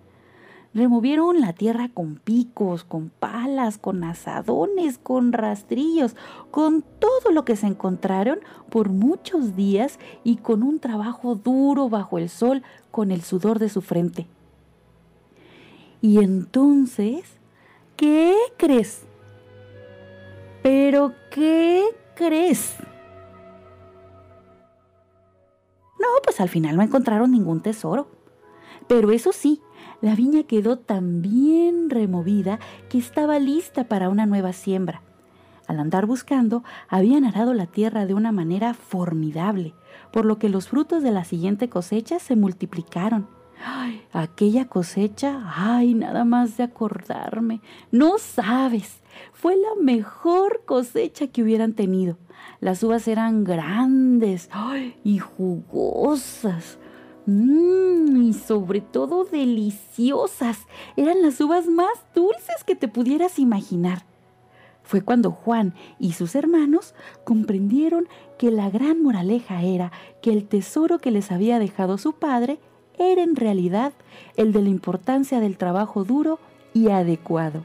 Removieron 0.74 1.40
la 1.40 1.52
tierra 1.52 1.88
con 1.94 2.16
picos, 2.16 2.82
con 2.82 3.10
palas, 3.10 3.78
con 3.78 4.02
azadones, 4.02 4.98
con 4.98 5.32
rastrillos, 5.32 6.16
con 6.50 6.82
todo 6.98 7.30
lo 7.32 7.44
que 7.44 7.54
se 7.54 7.68
encontraron 7.68 8.40
por 8.70 8.88
muchos 8.88 9.54
días 9.54 10.00
y 10.24 10.38
con 10.38 10.64
un 10.64 10.80
trabajo 10.80 11.36
duro 11.36 11.88
bajo 11.88 12.18
el 12.18 12.28
sol 12.28 12.64
con 12.90 13.12
el 13.12 13.22
sudor 13.22 13.60
de 13.60 13.68
su 13.68 13.82
frente. 13.82 14.26
Y 16.00 16.18
entonces, 16.18 17.22
¿qué 17.96 18.34
crees? 18.56 19.04
¿Pero 20.60 21.12
qué 21.30 21.84
crees? 22.18 22.74
No, 26.00 26.06
pues 26.24 26.40
al 26.40 26.48
final 26.48 26.76
no 26.76 26.82
encontraron 26.82 27.30
ningún 27.30 27.62
tesoro. 27.62 28.08
Pero 28.88 29.12
eso 29.12 29.32
sí, 29.32 29.60
la 30.00 30.14
viña 30.14 30.42
quedó 30.42 30.78
tan 30.78 31.22
bien 31.22 31.90
removida 31.90 32.58
que 32.88 32.98
estaba 32.98 33.38
lista 33.38 33.84
para 33.84 34.08
una 34.08 34.26
nueva 34.26 34.52
siembra. 34.52 35.02
Al 35.66 35.78
andar 35.78 36.06
buscando, 36.06 36.64
habían 36.88 37.24
arado 37.24 37.54
la 37.54 37.66
tierra 37.66 38.06
de 38.06 38.14
una 38.14 38.32
manera 38.32 38.74
formidable, 38.74 39.74
por 40.12 40.24
lo 40.24 40.38
que 40.38 40.48
los 40.48 40.68
frutos 40.68 41.02
de 41.02 41.12
la 41.12 41.24
siguiente 41.24 41.68
cosecha 41.68 42.18
se 42.18 42.36
multiplicaron. 42.36 43.28
Aquella 44.12 44.66
cosecha, 44.66 45.42
ay, 45.54 45.94
nada 45.94 46.24
más 46.24 46.56
de 46.56 46.64
acordarme. 46.64 47.60
No 47.90 48.18
sabes, 48.18 49.00
fue 49.32 49.56
la 49.56 49.82
mejor 49.82 50.62
cosecha 50.64 51.26
que 51.28 51.42
hubieran 51.42 51.74
tenido. 51.74 52.18
Las 52.60 52.82
uvas 52.82 53.06
eran 53.08 53.44
grandes 53.44 54.48
y 55.04 55.18
jugosas. 55.18 56.78
Mmm, 57.26 58.22
y 58.22 58.32
sobre 58.32 58.80
todo 58.80 59.24
deliciosas. 59.24 60.66
Eran 60.96 61.22
las 61.22 61.40
uvas 61.40 61.66
más 61.66 61.92
dulces 62.14 62.64
que 62.64 62.74
te 62.74 62.88
pudieras 62.88 63.38
imaginar. 63.38 64.04
Fue 64.82 65.02
cuando 65.02 65.30
Juan 65.30 65.74
y 65.98 66.12
sus 66.12 66.34
hermanos 66.34 66.94
comprendieron 67.24 68.08
que 68.38 68.50
la 68.50 68.70
gran 68.70 69.02
moraleja 69.02 69.62
era 69.62 69.92
que 70.22 70.32
el 70.32 70.48
tesoro 70.48 70.98
que 70.98 71.10
les 71.10 71.30
había 71.30 71.58
dejado 71.58 71.98
su 71.98 72.14
padre 72.14 72.58
era 72.98 73.22
en 73.22 73.36
realidad 73.36 73.92
el 74.36 74.52
de 74.52 74.62
la 74.62 74.68
importancia 74.68 75.40
del 75.40 75.56
trabajo 75.56 76.04
duro 76.04 76.38
y 76.74 76.90
adecuado. 76.90 77.64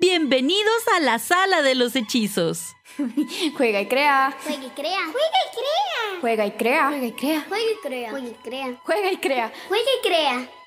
Bienvenidos 0.00 0.88
a 0.96 1.00
la 1.00 1.18
sala 1.18 1.62
de 1.62 1.74
los 1.74 1.94
hechizos. 1.96 2.74
Juega 3.56 3.80
y 3.80 3.88
crea. 3.88 4.36
Juega 4.42 4.64
y 4.64 4.70
crea. 4.70 4.98
Juega 5.12 5.36
y 5.44 5.50
crea. 5.56 6.20
Juega 6.20 6.46
y 6.46 6.50
crea. 6.52 6.84
Juega 6.90 7.06
y 7.06 7.10
crea. 7.12 7.44
Juega 7.48 7.70
y 7.70 7.74
crea. 7.74 8.10
Juega 8.10 8.28
y 8.30 8.34
crea. 8.34 8.80
Juega 8.84 9.12
y 9.12 9.16
crea. 9.16 9.52
Juega 9.68 9.84
y 9.84 10.06
crea. 10.06 10.57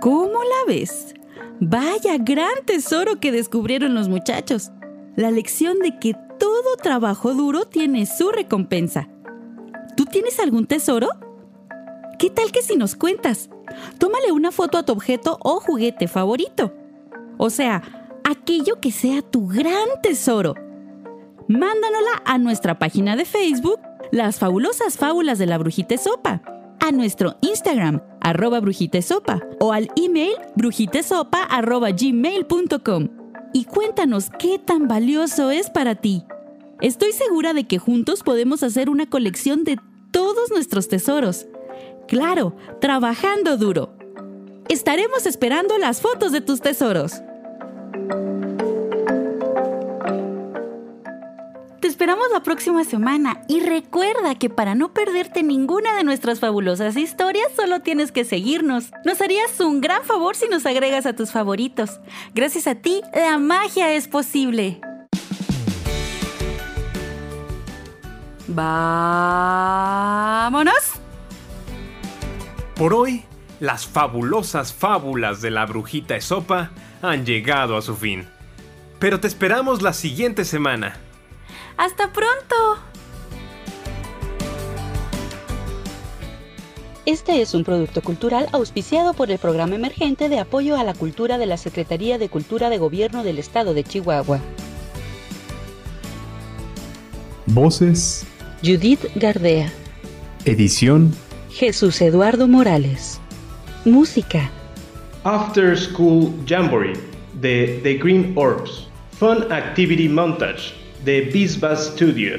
¿Cómo 0.00 0.42
la 0.42 0.72
ves? 0.72 1.14
Vaya 1.60 2.16
gran 2.16 2.64
tesoro 2.64 3.20
que 3.20 3.32
descubrieron 3.32 3.94
los 3.94 4.08
muchachos. 4.08 4.70
La 5.14 5.30
lección 5.30 5.78
de 5.80 5.98
que 5.98 6.14
todo 6.38 6.76
trabajo 6.82 7.34
duro 7.34 7.66
tiene 7.66 8.06
su 8.06 8.30
recompensa. 8.30 9.08
¿Tú 9.98 10.06
tienes 10.06 10.40
algún 10.40 10.66
tesoro? 10.66 11.08
¿Qué 12.18 12.30
tal 12.30 12.50
que 12.50 12.62
si 12.62 12.76
nos 12.76 12.94
cuentas? 12.96 13.50
Tómale 13.98 14.32
una 14.32 14.52
foto 14.52 14.78
a 14.78 14.84
tu 14.84 14.92
objeto 14.92 15.38
o 15.42 15.60
juguete 15.60 16.08
favorito. 16.08 16.72
O 17.36 17.50
sea, 17.50 17.82
aquello 18.24 18.80
que 18.80 18.92
sea 18.92 19.20
tu 19.20 19.48
gran 19.48 20.00
tesoro. 20.02 20.54
Mándanosla 21.46 22.22
a 22.24 22.38
nuestra 22.38 22.78
página 22.78 23.16
de 23.16 23.26
Facebook, 23.26 23.80
Las 24.12 24.38
Fabulosas 24.38 24.96
Fábulas 24.96 25.38
de 25.38 25.46
la 25.46 25.58
Brujita 25.58 25.98
Sopa, 25.98 26.42
nuestro 26.96 27.36
Instagram, 27.40 28.02
arroba 28.20 28.60
brujitesopa, 28.60 29.40
o 29.58 29.72
al 29.72 29.90
email 29.96 30.34
brujitesopa 30.56 31.42
arroba. 31.42 31.90
Y 33.52 33.64
cuéntanos 33.64 34.30
qué 34.38 34.58
tan 34.58 34.88
valioso 34.88 35.50
es 35.50 35.70
para 35.70 35.96
ti. 35.96 36.24
Estoy 36.80 37.12
segura 37.12 37.52
de 37.52 37.64
que 37.64 37.78
juntos 37.78 38.22
podemos 38.22 38.62
hacer 38.62 38.88
una 38.88 39.08
colección 39.08 39.64
de 39.64 39.78
todos 40.10 40.50
nuestros 40.50 40.88
tesoros. 40.88 41.46
Claro, 42.08 42.56
trabajando 42.80 43.56
duro. 43.56 43.92
Estaremos 44.68 45.26
esperando 45.26 45.78
las 45.78 46.00
fotos 46.00 46.32
de 46.32 46.40
tus 46.40 46.60
tesoros. 46.60 47.22
Esperamos 52.00 52.28
la 52.32 52.42
próxima 52.42 52.82
semana 52.84 53.42
y 53.46 53.60
recuerda 53.60 54.34
que 54.34 54.48
para 54.48 54.74
no 54.74 54.94
perderte 54.94 55.42
ninguna 55.42 55.94
de 55.96 56.02
nuestras 56.02 56.40
fabulosas 56.40 56.96
historias 56.96 57.48
solo 57.54 57.80
tienes 57.80 58.10
que 58.10 58.24
seguirnos. 58.24 58.90
Nos 59.04 59.20
harías 59.20 59.60
un 59.60 59.82
gran 59.82 60.02
favor 60.04 60.34
si 60.34 60.48
nos 60.48 60.64
agregas 60.64 61.04
a 61.04 61.14
tus 61.14 61.30
favoritos. 61.30 62.00
Gracias 62.32 62.66
a 62.66 62.74
ti, 62.74 63.02
la 63.14 63.36
magia 63.36 63.92
es 63.92 64.08
posible. 64.08 64.80
¡Vámonos! 68.48 68.72
Por 72.76 72.94
hoy, 72.94 73.24
las 73.60 73.86
fabulosas 73.86 74.72
fábulas 74.72 75.42
de 75.42 75.50
la 75.50 75.66
brujita 75.66 76.16
Esopa 76.16 76.70
han 77.02 77.26
llegado 77.26 77.76
a 77.76 77.82
su 77.82 77.94
fin. 77.94 78.26
Pero 78.98 79.20
te 79.20 79.28
esperamos 79.28 79.82
la 79.82 79.92
siguiente 79.92 80.46
semana. 80.46 80.96
¡Hasta 81.80 82.12
pronto! 82.12 82.56
Este 87.06 87.40
es 87.40 87.54
un 87.54 87.64
producto 87.64 88.02
cultural 88.02 88.48
auspiciado 88.52 89.14
por 89.14 89.30
el 89.30 89.38
Programa 89.38 89.76
Emergente 89.76 90.28
de 90.28 90.40
Apoyo 90.40 90.76
a 90.76 90.84
la 90.84 90.92
Cultura 90.92 91.38
de 91.38 91.46
la 91.46 91.56
Secretaría 91.56 92.18
de 92.18 92.28
Cultura 92.28 92.68
de 92.68 92.76
Gobierno 92.76 93.24
del 93.24 93.38
Estado 93.38 93.72
de 93.72 93.82
Chihuahua. 93.82 94.40
Voces, 97.46 98.26
Judith 98.62 99.06
Gardea, 99.14 99.72
edición, 100.44 101.14
Jesús 101.50 102.02
Eduardo 102.02 102.46
Morales. 102.46 103.18
Música, 103.86 104.50
After 105.24 105.74
School 105.78 106.34
Jamboree 106.46 107.00
de 107.40 107.80
The 107.82 107.94
Green 107.94 108.34
Orbs. 108.36 108.86
Fun 109.18 109.50
Activity 109.50 110.10
Montage 110.10 110.80
de 111.04 111.22
Bisbas 111.32 111.92
Studio. 111.94 112.38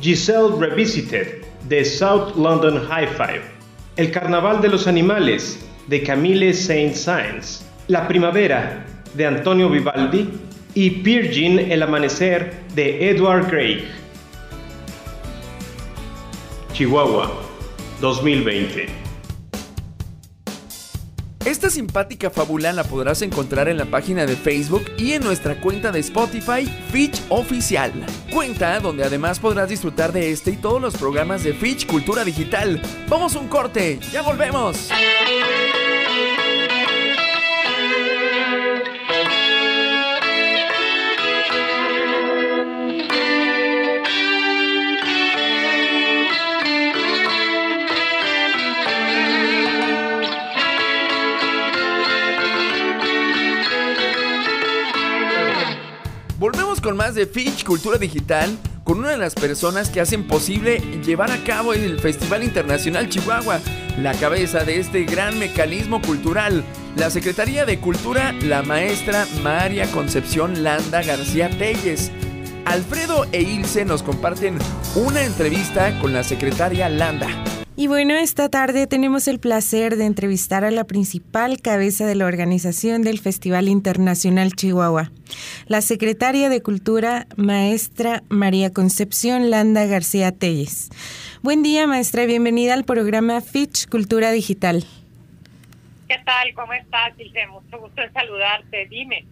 Giselle 0.00 0.56
Revisited 0.58 1.44
de 1.68 1.84
South 1.84 2.36
London 2.36 2.80
High 2.88 3.08
Five. 3.08 3.42
El 3.96 4.10
Carnaval 4.10 4.60
de 4.60 4.68
los 4.68 4.86
Animales 4.86 5.58
de 5.88 6.02
Camille 6.02 6.52
Saint-Saëns. 6.52 7.64
La 7.88 8.08
Primavera 8.08 8.84
de 9.14 9.26
Antonio 9.26 9.68
Vivaldi. 9.68 10.28
Y 10.74 10.90
Virgin 10.90 11.58
El 11.70 11.82
Amanecer 11.82 12.52
de 12.74 13.10
Edward 13.10 13.48
Gray. 13.48 13.84
Chihuahua, 16.72 17.30
2020. 18.00 19.03
Esta 21.44 21.68
simpática 21.68 22.30
fábula 22.30 22.72
la 22.72 22.84
podrás 22.84 23.20
encontrar 23.20 23.68
en 23.68 23.76
la 23.76 23.84
página 23.84 24.24
de 24.24 24.34
Facebook 24.34 24.84
y 24.96 25.12
en 25.12 25.22
nuestra 25.22 25.60
cuenta 25.60 25.92
de 25.92 26.00
Spotify 26.00 26.64
Fitch 26.90 27.20
Oficial. 27.28 27.92
Cuenta 28.32 28.80
donde 28.80 29.04
además 29.04 29.40
podrás 29.40 29.68
disfrutar 29.68 30.10
de 30.10 30.30
este 30.30 30.52
y 30.52 30.56
todos 30.56 30.80
los 30.80 30.96
programas 30.96 31.44
de 31.44 31.52
Fitch 31.52 31.86
Cultura 31.86 32.24
Digital. 32.24 32.80
Vamos 33.10 33.36
a 33.36 33.40
un 33.40 33.48
corte, 33.48 33.98
ya 34.10 34.22
volvemos. 34.22 34.88
Con 56.84 56.96
más 56.98 57.14
de 57.14 57.26
Fitch 57.26 57.64
Cultura 57.64 57.96
Digital 57.96 58.58
con 58.84 58.98
una 58.98 59.12
de 59.12 59.16
las 59.16 59.34
personas 59.34 59.88
que 59.88 60.02
hacen 60.02 60.26
posible 60.26 60.80
llevar 61.02 61.30
a 61.30 61.42
cabo 61.42 61.72
el 61.72 61.98
Festival 61.98 62.44
Internacional 62.44 63.08
Chihuahua. 63.08 63.58
La 63.98 64.12
cabeza 64.12 64.64
de 64.64 64.80
este 64.80 65.04
gran 65.04 65.38
mecanismo 65.38 66.02
cultural, 66.02 66.62
la 66.96 67.08
Secretaría 67.08 67.64
de 67.64 67.80
Cultura, 67.80 68.34
la 68.42 68.62
maestra 68.62 69.26
María 69.42 69.90
Concepción 69.92 70.62
Landa 70.62 71.02
García 71.02 71.48
Telles. 71.48 72.12
Alfredo 72.66 73.24
e 73.32 73.40
Ilse 73.40 73.86
nos 73.86 74.02
comparten 74.02 74.58
una 74.94 75.22
entrevista 75.22 75.98
con 76.00 76.12
la 76.12 76.22
secretaria 76.22 76.90
Landa. 76.90 77.63
Y 77.76 77.88
bueno, 77.88 78.14
esta 78.14 78.48
tarde 78.48 78.86
tenemos 78.86 79.26
el 79.26 79.40
placer 79.40 79.96
de 79.96 80.06
entrevistar 80.06 80.64
a 80.64 80.70
la 80.70 80.84
principal 80.84 81.60
cabeza 81.60 82.06
de 82.06 82.14
la 82.14 82.26
organización 82.26 83.02
del 83.02 83.18
Festival 83.18 83.68
Internacional 83.68 84.52
Chihuahua, 84.52 85.10
la 85.66 85.80
secretaria 85.80 86.48
de 86.48 86.62
Cultura, 86.62 87.26
maestra 87.36 88.22
María 88.28 88.72
Concepción 88.72 89.50
Landa 89.50 89.86
García 89.86 90.30
Telles. 90.30 90.90
Buen 91.42 91.64
día, 91.64 91.88
maestra, 91.88 92.22
y 92.22 92.26
bienvenida 92.28 92.74
al 92.74 92.84
programa 92.84 93.40
Fitch 93.40 93.88
Cultura 93.88 94.30
Digital. 94.30 94.84
¿Qué 96.08 96.16
tal? 96.24 96.54
¿Cómo 96.54 96.74
estás, 96.74 97.18
Ilse? 97.18 97.46
Mucho 97.48 97.80
gusto 97.80 98.02
en 98.02 98.12
saludarte. 98.12 98.86
Dime. 98.88 99.26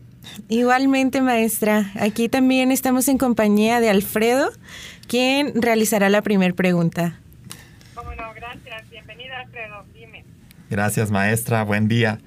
Igualmente, 0.49 1.21
maestra, 1.21 1.93
aquí 1.95 2.29
también 2.29 2.73
estamos 2.73 3.07
en 3.07 3.19
compañía 3.19 3.79
de 3.79 3.89
Alfredo, 3.89 4.51
quien 5.07 5.63
realizará 5.63 6.09
la 6.09 6.23
primera 6.23 6.55
pregunta. 6.55 7.21
Cómo 7.95 8.15
no, 8.15 8.33
gracias. 8.35 8.91
Bienvenida, 8.91 9.41
Alfredo. 9.41 9.85
Dime. 9.95 10.25
Gracias, 10.73 11.11
maestra. 11.11 11.65
Buen 11.65 11.87
día. 11.87 12.19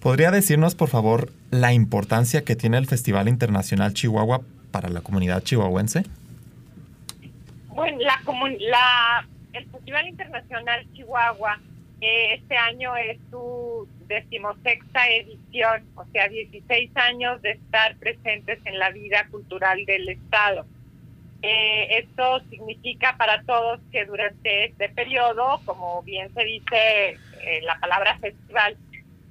¿Podría 0.00 0.32
decirnos, 0.32 0.74
por 0.74 0.88
favor, 0.88 1.30
la 1.52 1.72
importancia 1.72 2.42
que 2.42 2.56
tiene 2.56 2.76
el 2.76 2.88
Festival 2.88 3.28
Internacional 3.28 3.94
Chihuahua 3.94 4.40
para 4.72 4.88
la 4.88 5.02
comunidad 5.02 5.44
chihuahuense? 5.44 6.02
Bueno, 7.68 7.98
la, 8.00 8.20
la, 8.58 9.24
el 9.52 9.66
Festival 9.66 10.08
Internacional 10.08 10.84
Chihuahua 10.94 11.60
eh, 12.00 12.34
este 12.34 12.56
año 12.56 12.96
es 12.96 13.18
su 13.30 13.86
decimosexta 14.08 15.08
edición, 15.08 15.84
o 15.94 16.04
sea, 16.06 16.26
16 16.26 16.90
años 16.96 17.40
de 17.40 17.52
estar 17.52 17.94
presentes 17.98 18.58
en 18.64 18.80
la 18.80 18.90
vida 18.90 19.28
cultural 19.30 19.86
del 19.86 20.08
Estado. 20.08 20.66
Eh, 21.42 21.98
esto 21.98 22.40
significa 22.50 23.16
para 23.16 23.44
todos 23.44 23.78
que 23.92 24.04
durante 24.06 24.64
este 24.64 24.88
periodo, 24.88 25.60
como 25.64 26.02
bien 26.02 26.34
se 26.34 26.44
dice 26.44 27.18
en 27.42 27.64
la 27.66 27.78
palabra 27.80 28.18
festival, 28.18 28.76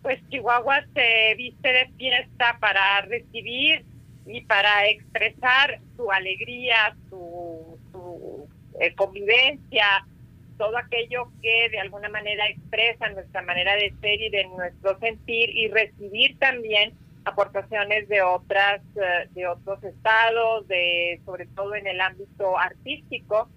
pues 0.01 0.19
Chihuahua 0.29 0.83
se 0.93 1.35
viste 1.35 1.71
de 1.71 1.87
fiesta 1.97 2.57
para 2.59 3.01
recibir 3.01 3.85
y 4.25 4.41
para 4.41 4.87
expresar 4.87 5.79
su 5.95 6.11
alegría, 6.11 6.95
su, 7.09 7.77
su 7.91 8.47
eh, 8.79 8.93
convivencia, 8.95 10.05
todo 10.57 10.77
aquello 10.77 11.31
que 11.41 11.69
de 11.69 11.79
alguna 11.79 12.09
manera 12.09 12.47
expresa 12.47 13.09
nuestra 13.09 13.41
manera 13.41 13.75
de 13.75 13.93
ser 14.01 14.21
y 14.21 14.29
de 14.29 14.45
nuestro 14.45 14.97
sentir 14.99 15.49
y 15.49 15.67
recibir 15.69 16.37
también 16.39 16.93
aportaciones 17.25 18.07
de 18.09 18.21
otras 18.21 18.81
eh, 18.95 19.27
de 19.31 19.47
otros 19.47 19.83
estados, 19.83 20.67
de 20.67 21.19
sobre 21.25 21.45
todo 21.47 21.75
en 21.75 21.87
el 21.87 21.99
ámbito 22.01 22.57
artístico, 22.57 23.49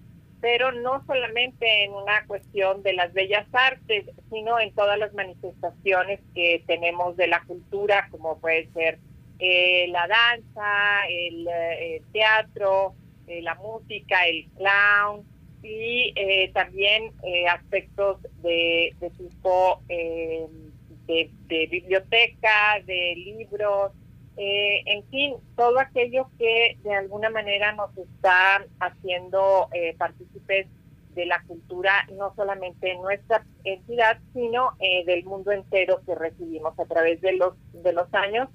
pero 0.45 0.71
no 0.71 1.03
solamente 1.07 1.85
en 1.85 1.93
una 1.93 2.23
cuestión 2.27 2.83
de 2.83 2.93
las 2.93 3.11
bellas 3.13 3.47
artes, 3.51 4.05
sino 4.29 4.59
en 4.59 4.71
todas 4.75 4.99
las 4.99 5.11
manifestaciones 5.15 6.19
que 6.35 6.63
tenemos 6.67 7.17
de 7.17 7.25
la 7.25 7.41
cultura, 7.45 8.07
como 8.11 8.37
puede 8.37 8.71
ser 8.73 8.99
eh, 9.39 9.87
la 9.87 10.07
danza, 10.07 11.07
el, 11.09 11.47
eh, 11.47 12.03
teatro, 12.13 12.93
eh, 13.25 13.41
la 13.41 13.55
música, 13.55 14.23
el 14.27 14.45
clown 14.55 15.25
y 15.63 16.13
eh, 16.15 16.51
también 16.53 17.11
aspectos 17.49 18.19
de, 18.43 18.95
tipo 19.17 19.81
de 19.87 20.47
biblioteca, 21.71 22.83
de 22.85 23.15
libros, 23.15 23.93
eh, 24.37 24.83
en 24.85 25.03
fin, 25.09 25.35
todo 25.55 25.79
aquello 25.79 26.29
que 26.37 26.77
de 26.83 26.93
alguna 26.93 27.29
manera 27.29 27.71
nos 27.73 27.95
está 27.97 28.65
haciendo 28.79 29.69
eh, 29.71 29.95
partícipes 29.97 30.67
de 31.15 31.25
la 31.25 31.41
cultura, 31.47 32.05
no 32.13 32.33
solamente 32.35 32.91
en 32.91 33.01
nuestra 33.01 33.43
entidad, 33.63 34.19
sino 34.33 34.73
eh, 34.79 35.05
del 35.05 35.23
mundo 35.23 35.51
entero 35.51 36.01
que 36.05 36.13
recibimos 36.13 36.77
a 36.77 36.85
través 36.85 37.21
de 37.21 37.33
los, 37.33 37.53
de 37.71 37.93
los 37.93 38.13
años. 38.13 38.49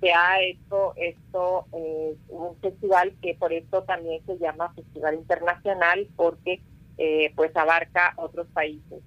Se 0.00 0.12
ha 0.12 0.40
hecho 0.40 0.94
esto 0.96 1.66
eh, 1.72 2.16
un 2.28 2.56
festival 2.60 3.14
que 3.22 3.34
por 3.34 3.52
eso 3.52 3.82
también 3.84 4.24
se 4.26 4.38
llama 4.38 4.72
Festival 4.74 5.14
Internacional, 5.14 6.08
porque 6.16 6.60
eh, 6.98 7.32
pues 7.36 7.54
abarca 7.54 8.14
otros 8.16 8.46
países. 8.48 9.02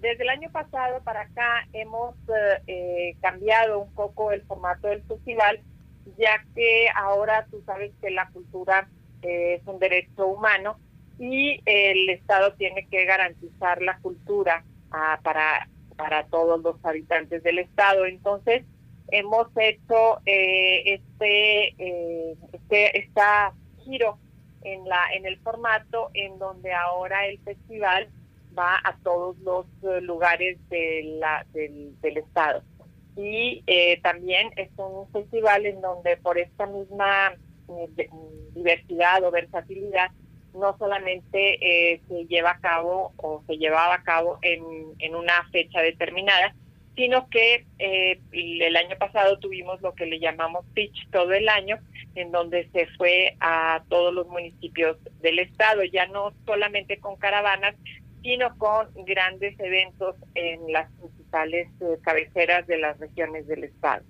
Desde 0.00 0.22
el 0.22 0.28
año 0.28 0.50
pasado 0.50 1.02
para 1.02 1.22
acá 1.22 1.66
hemos 1.72 2.14
eh, 2.28 2.62
eh, 2.66 3.16
cambiado 3.20 3.80
un 3.80 3.92
poco 3.94 4.32
el 4.32 4.42
formato 4.42 4.88
del 4.88 5.02
festival, 5.02 5.60
ya 6.18 6.44
que 6.54 6.88
ahora 6.94 7.46
tú 7.50 7.62
sabes 7.66 7.92
que 8.00 8.10
la 8.10 8.28
cultura 8.30 8.88
eh, 9.22 9.54
es 9.60 9.66
un 9.66 9.78
derecho 9.78 10.26
humano 10.26 10.78
y 11.18 11.60
el 11.64 12.10
Estado 12.10 12.52
tiene 12.54 12.86
que 12.88 13.04
garantizar 13.04 13.80
la 13.80 13.98
cultura 13.98 14.64
ah, 14.90 15.18
para, 15.22 15.68
para 15.96 16.24
todos 16.26 16.62
los 16.62 16.84
habitantes 16.84 17.42
del 17.42 17.58
Estado. 17.58 18.04
Entonces, 18.04 18.64
hemos 19.08 19.48
hecho 19.56 20.20
eh, 20.26 20.94
este, 20.94 21.68
eh, 21.78 22.36
este 22.52 22.98
esta 22.98 23.54
giro 23.84 24.18
en 24.62 24.86
la 24.88 25.12
en 25.14 25.26
el 25.26 25.38
formato 25.38 26.10
en 26.14 26.38
donde 26.38 26.72
ahora 26.72 27.26
el 27.26 27.38
festival 27.40 28.08
va 28.58 28.80
a 28.82 28.96
todos 29.02 29.36
los 29.38 29.66
eh, 29.82 30.00
lugares 30.00 30.58
de 30.68 31.16
la, 31.20 31.44
del, 31.52 32.00
del 32.00 32.16
estado. 32.18 32.62
Y 33.16 33.62
eh, 33.66 34.00
también 34.02 34.50
es 34.56 34.68
un 34.76 35.10
festival 35.10 35.66
en 35.66 35.80
donde 35.80 36.16
por 36.18 36.38
esta 36.38 36.66
misma 36.66 37.32
eh, 37.68 38.08
diversidad 38.54 39.24
o 39.24 39.30
versatilidad 39.30 40.10
no 40.56 40.76
solamente 40.78 41.58
eh, 41.92 42.00
se 42.08 42.26
lleva 42.26 42.52
a 42.52 42.60
cabo 42.60 43.12
o 43.16 43.42
se 43.46 43.58
llevaba 43.58 43.94
a 43.94 44.02
cabo 44.02 44.38
en, 44.42 44.62
en 44.98 45.14
una 45.14 45.48
fecha 45.50 45.80
determinada, 45.80 46.54
sino 46.96 47.28
que 47.28 47.66
eh, 47.78 48.18
el 48.32 48.74
año 48.74 48.96
pasado 48.98 49.38
tuvimos 49.38 49.80
lo 49.82 49.94
que 49.94 50.06
le 50.06 50.18
llamamos 50.18 50.64
Pitch 50.72 51.08
todo 51.10 51.32
el 51.32 51.48
año, 51.48 51.78
en 52.14 52.32
donde 52.32 52.68
se 52.72 52.86
fue 52.96 53.36
a 53.40 53.82
todos 53.88 54.14
los 54.14 54.26
municipios 54.28 54.96
del 55.20 55.38
estado, 55.38 55.84
ya 55.84 56.06
no 56.06 56.32
solamente 56.46 56.98
con 56.98 57.16
caravanas, 57.16 57.74
sino 58.26 58.58
con 58.58 58.88
grandes 59.04 59.54
eventos 59.60 60.16
en 60.34 60.72
las 60.72 60.90
principales 60.94 61.68
eh, 61.80 61.96
cabeceras 62.02 62.66
de 62.66 62.76
las 62.76 62.98
regiones 62.98 63.46
del 63.46 63.62
estado. 63.62 64.02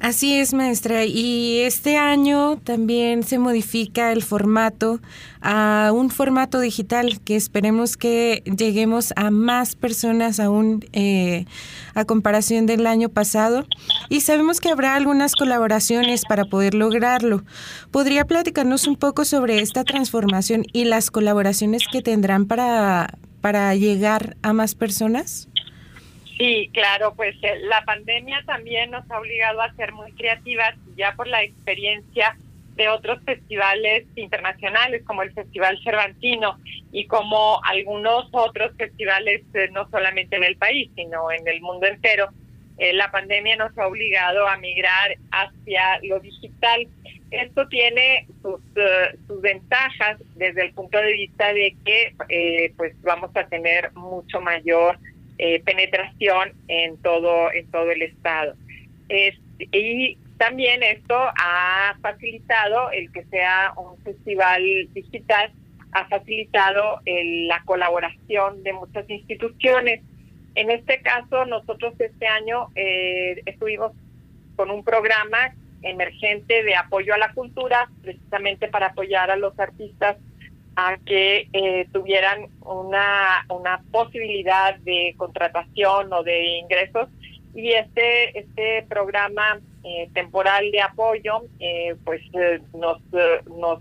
Así 0.00 0.34
es, 0.34 0.54
maestra. 0.54 1.04
Y 1.06 1.58
este 1.58 1.96
año 1.96 2.56
también 2.62 3.24
se 3.24 3.40
modifica 3.40 4.12
el 4.12 4.22
formato 4.22 5.00
a 5.40 5.90
un 5.92 6.10
formato 6.10 6.60
digital 6.60 7.20
que 7.24 7.34
esperemos 7.34 7.96
que 7.96 8.44
lleguemos 8.44 9.12
a 9.16 9.32
más 9.32 9.74
personas 9.74 10.38
aún 10.38 10.84
eh, 10.92 11.46
a 11.94 12.04
comparación 12.04 12.66
del 12.66 12.86
año 12.86 13.08
pasado. 13.08 13.66
Y 14.08 14.20
sabemos 14.20 14.60
que 14.60 14.68
habrá 14.68 14.94
algunas 14.94 15.34
colaboraciones 15.34 16.22
para 16.28 16.44
poder 16.44 16.74
lograrlo. 16.74 17.42
¿Podría 17.90 18.24
platicarnos 18.24 18.86
un 18.86 18.94
poco 18.94 19.24
sobre 19.24 19.60
esta 19.60 19.82
transformación 19.82 20.64
y 20.72 20.84
las 20.84 21.10
colaboraciones 21.10 21.82
que 21.90 22.02
tendrán 22.02 22.46
para, 22.46 23.18
para 23.40 23.74
llegar 23.74 24.36
a 24.42 24.52
más 24.52 24.76
personas? 24.76 25.48
Sí, 26.38 26.70
claro, 26.72 27.14
pues 27.16 27.34
eh, 27.42 27.58
la 27.62 27.82
pandemia 27.84 28.42
también 28.46 28.92
nos 28.92 29.10
ha 29.10 29.18
obligado 29.18 29.60
a 29.60 29.74
ser 29.74 29.92
muy 29.92 30.12
creativas, 30.12 30.74
ya 30.96 31.14
por 31.16 31.26
la 31.26 31.42
experiencia 31.42 32.36
de 32.78 32.88
otros 32.88 33.18
festivales 33.24 34.06
internacionales 34.14 35.02
como 35.04 35.22
el 35.24 35.32
Festival 35.32 35.78
Cervantino 35.82 36.58
y 36.92 37.06
como 37.06 37.60
algunos 37.64 38.28
otros 38.30 38.72
festivales 38.76 39.42
eh, 39.52 39.68
no 39.72 39.90
solamente 39.90 40.36
en 40.36 40.44
el 40.44 40.56
país, 40.56 40.88
sino 40.94 41.30
en 41.32 41.46
el 41.46 41.60
mundo 41.60 41.86
entero. 41.86 42.28
Eh, 42.78 42.92
la 42.92 43.10
pandemia 43.10 43.56
nos 43.56 43.76
ha 43.76 43.88
obligado 43.88 44.46
a 44.46 44.56
migrar 44.58 45.16
hacia 45.32 45.98
lo 46.04 46.20
digital. 46.20 46.86
Esto 47.32 47.66
tiene 47.66 48.26
sus, 48.40 48.60
sus 49.26 49.40
ventajas 49.42 50.18
desde 50.36 50.66
el 50.66 50.72
punto 50.72 50.98
de 50.98 51.12
vista 51.12 51.52
de 51.52 51.76
que 51.84 52.14
eh, 52.28 52.72
pues 52.76 52.94
vamos 53.02 53.32
a 53.34 53.44
tener 53.48 53.92
mucho 53.94 54.40
mayor 54.40 54.98
eh, 55.38 55.60
penetración 55.60 56.52
en 56.68 56.96
todo 56.98 57.52
en 57.52 57.70
todo 57.70 57.90
el 57.90 58.02
estado. 58.02 58.54
Es- 59.08 59.38
y 59.58 60.16
también 60.36 60.82
esto 60.82 61.16
ha 61.16 61.96
facilitado 62.00 62.90
el 62.92 63.10
que 63.12 63.24
sea 63.24 63.72
un 63.76 63.96
festival 64.02 64.62
digital 64.92 65.50
ha 65.92 66.04
facilitado 66.06 67.00
el- 67.06 67.48
la 67.48 67.62
colaboración 67.64 68.62
de 68.62 68.72
muchas 68.74 69.08
instituciones. 69.08 70.02
En 70.54 70.70
este 70.70 71.00
caso 71.00 71.44
nosotros 71.46 71.94
este 71.98 72.26
año 72.26 72.68
eh, 72.74 73.42
estuvimos 73.46 73.92
con 74.56 74.70
un 74.70 74.84
programa 74.84 75.54
emergente 75.82 76.62
de 76.64 76.74
apoyo 76.74 77.14
a 77.14 77.18
la 77.18 77.32
cultura 77.32 77.88
precisamente 78.02 78.68
para 78.68 78.86
apoyar 78.88 79.30
a 79.30 79.36
los 79.36 79.58
artistas 79.58 80.16
a 80.80 80.96
que 81.04 81.48
eh, 81.52 81.88
tuvieran 81.92 82.46
una, 82.64 83.44
una 83.50 83.82
posibilidad 83.90 84.76
de 84.78 85.12
contratación 85.16 86.12
o 86.12 86.22
de 86.22 86.58
ingresos 86.58 87.08
y 87.52 87.72
este 87.72 88.38
este 88.38 88.84
programa 88.88 89.58
eh, 89.82 90.08
temporal 90.14 90.70
de 90.70 90.80
apoyo 90.80 91.42
eh, 91.58 91.96
pues 92.04 92.20
eh, 92.32 92.60
nos 92.74 92.98
eh, 93.12 93.40
nos 93.58 93.80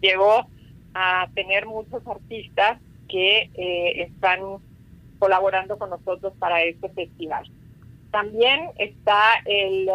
llevó 0.00 0.46
a 0.94 1.28
tener 1.34 1.66
muchos 1.66 2.06
artistas 2.06 2.78
que 3.08 3.50
eh, 3.54 4.02
están 4.02 4.38
colaborando 5.18 5.76
con 5.78 5.90
nosotros 5.90 6.32
para 6.38 6.62
este 6.62 6.88
festival. 6.90 7.44
También 8.12 8.70
está 8.78 9.34
el- 9.46 9.90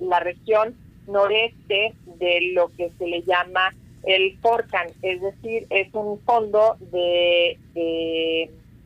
la 0.00 0.20
región 0.20 0.74
noreste 1.06 1.92
de 2.18 2.52
lo 2.54 2.68
que 2.76 2.90
se 2.98 3.06
le 3.06 3.22
llama 3.22 3.74
el 4.04 4.38
FORCAN, 4.38 4.88
es 5.02 5.20
decir, 5.20 5.66
es 5.70 5.92
un 5.94 6.18
fondo 6.20 6.76
de, 6.92 7.58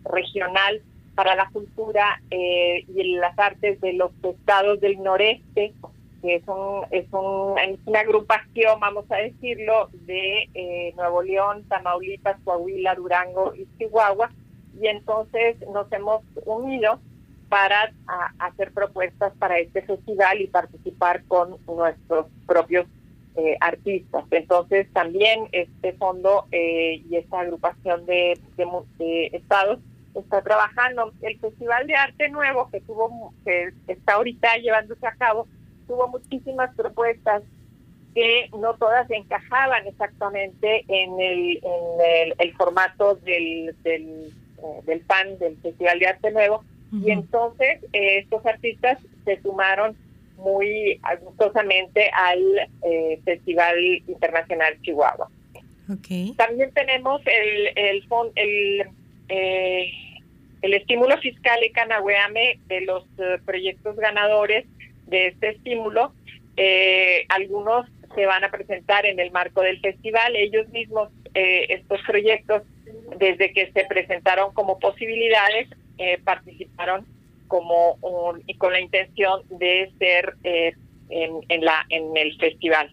regional 0.04 0.82
para 1.14 1.34
la 1.36 1.48
cultura 1.50 2.20
eh, 2.30 2.84
y 2.88 3.14
las 3.16 3.38
artes 3.38 3.80
de 3.80 3.92
los 3.92 4.10
estados 4.22 4.80
del 4.80 5.00
noreste, 5.02 5.72
que 6.22 6.34
es, 6.36 6.42
un, 6.48 6.84
es, 6.90 7.06
un- 7.12 7.58
es 7.58 7.78
una 7.86 8.00
agrupación, 8.00 8.80
vamos 8.80 9.04
a 9.10 9.16
decirlo, 9.16 9.88
de 10.06 10.48
eh, 10.54 10.92
Nuevo 10.96 11.22
León, 11.22 11.64
Tamaulipas, 11.68 12.36
Coahuila, 12.44 12.94
Durango 12.96 13.54
y 13.54 13.66
Chihuahua. 13.78 14.30
Y 14.80 14.88
entonces 14.88 15.56
nos 15.72 15.90
hemos 15.92 16.22
unido 16.46 16.98
para 17.48 17.92
hacer 18.40 18.72
propuestas 18.72 19.32
para 19.38 19.58
este 19.60 19.82
festival 19.82 20.40
y 20.40 20.48
participar 20.48 21.22
con 21.28 21.56
nuestros 21.68 22.26
propios 22.46 22.86
eh, 23.36 23.56
artistas. 23.60 24.24
Entonces 24.30 24.86
también 24.92 25.48
este 25.52 25.92
fondo 25.94 26.46
eh, 26.52 27.02
y 27.08 27.16
esta 27.16 27.40
agrupación 27.40 28.06
de, 28.06 28.38
de 28.56 29.26
estados 29.32 29.78
está 30.14 30.42
trabajando. 30.42 31.12
El 31.22 31.38
Festival 31.40 31.86
de 31.86 31.96
Arte 31.96 32.28
Nuevo 32.28 32.70
que 32.70 32.80
tuvo 32.80 33.32
que 33.44 33.72
está 33.88 34.14
ahorita 34.14 34.56
llevándose 34.58 35.06
a 35.06 35.14
cabo 35.16 35.46
tuvo 35.86 36.08
muchísimas 36.08 36.74
propuestas 36.74 37.42
que 38.14 38.48
no 38.58 38.74
todas 38.74 39.10
encajaban 39.10 39.86
exactamente 39.86 40.84
en 40.88 41.20
el, 41.20 41.60
en 41.62 42.28
el, 42.28 42.34
el 42.38 42.54
formato 42.54 43.16
del, 43.16 43.74
del, 43.82 44.32
eh, 44.58 44.80
del 44.84 45.00
PAN, 45.00 45.38
del 45.38 45.56
Festival 45.58 45.98
de 45.98 46.06
Arte 46.06 46.30
Nuevo, 46.30 46.64
y 46.92 47.10
entonces 47.10 47.80
eh, 47.92 48.18
estos 48.18 48.46
artistas 48.46 48.98
se 49.24 49.42
sumaron 49.42 49.96
muy 50.36 51.00
gustosamente 51.20 52.10
al 52.12 52.42
eh, 52.82 53.20
Festival 53.24 53.78
Internacional 54.06 54.80
Chihuahua. 54.82 55.28
También 56.36 56.72
tenemos 56.72 57.20
el, 57.26 57.76
el, 57.76 58.04
el, 58.36 58.86
eh, 59.28 59.90
el 60.62 60.74
estímulo 60.74 61.18
fiscal 61.18 61.62
Ecanahueame 61.62 62.58
de 62.68 62.80
los 62.82 63.04
eh, 63.18 63.38
proyectos 63.44 63.96
ganadores 63.96 64.64
de 65.06 65.28
este 65.28 65.50
estímulo. 65.50 66.12
Algunos 67.28 67.86
se 68.14 68.26
van 68.26 68.44
a 68.44 68.50
presentar 68.50 69.06
en 69.06 69.18
el 69.20 69.30
marco 69.30 69.60
del 69.62 69.80
festival. 69.80 70.36
Ellos 70.36 70.68
mismos, 70.68 71.10
eh, 71.34 71.66
estos 71.70 72.00
proyectos, 72.02 72.62
desde 73.18 73.52
que 73.52 73.70
se 73.72 73.84
presentaron 73.84 74.52
como 74.54 74.78
posibilidades, 74.78 75.68
eh, 75.98 76.18
participaron 76.22 77.06
como 77.48 77.94
un- 78.00 78.42
y 78.46 78.54
con 78.54 78.72
la 78.72 78.80
intención 78.80 79.42
de 79.50 79.90
ser 79.98 80.34
eh, 80.44 80.72
en, 81.10 81.40
en 81.48 81.64
la 81.64 81.84
en 81.90 82.16
el 82.16 82.36
festival. 82.38 82.92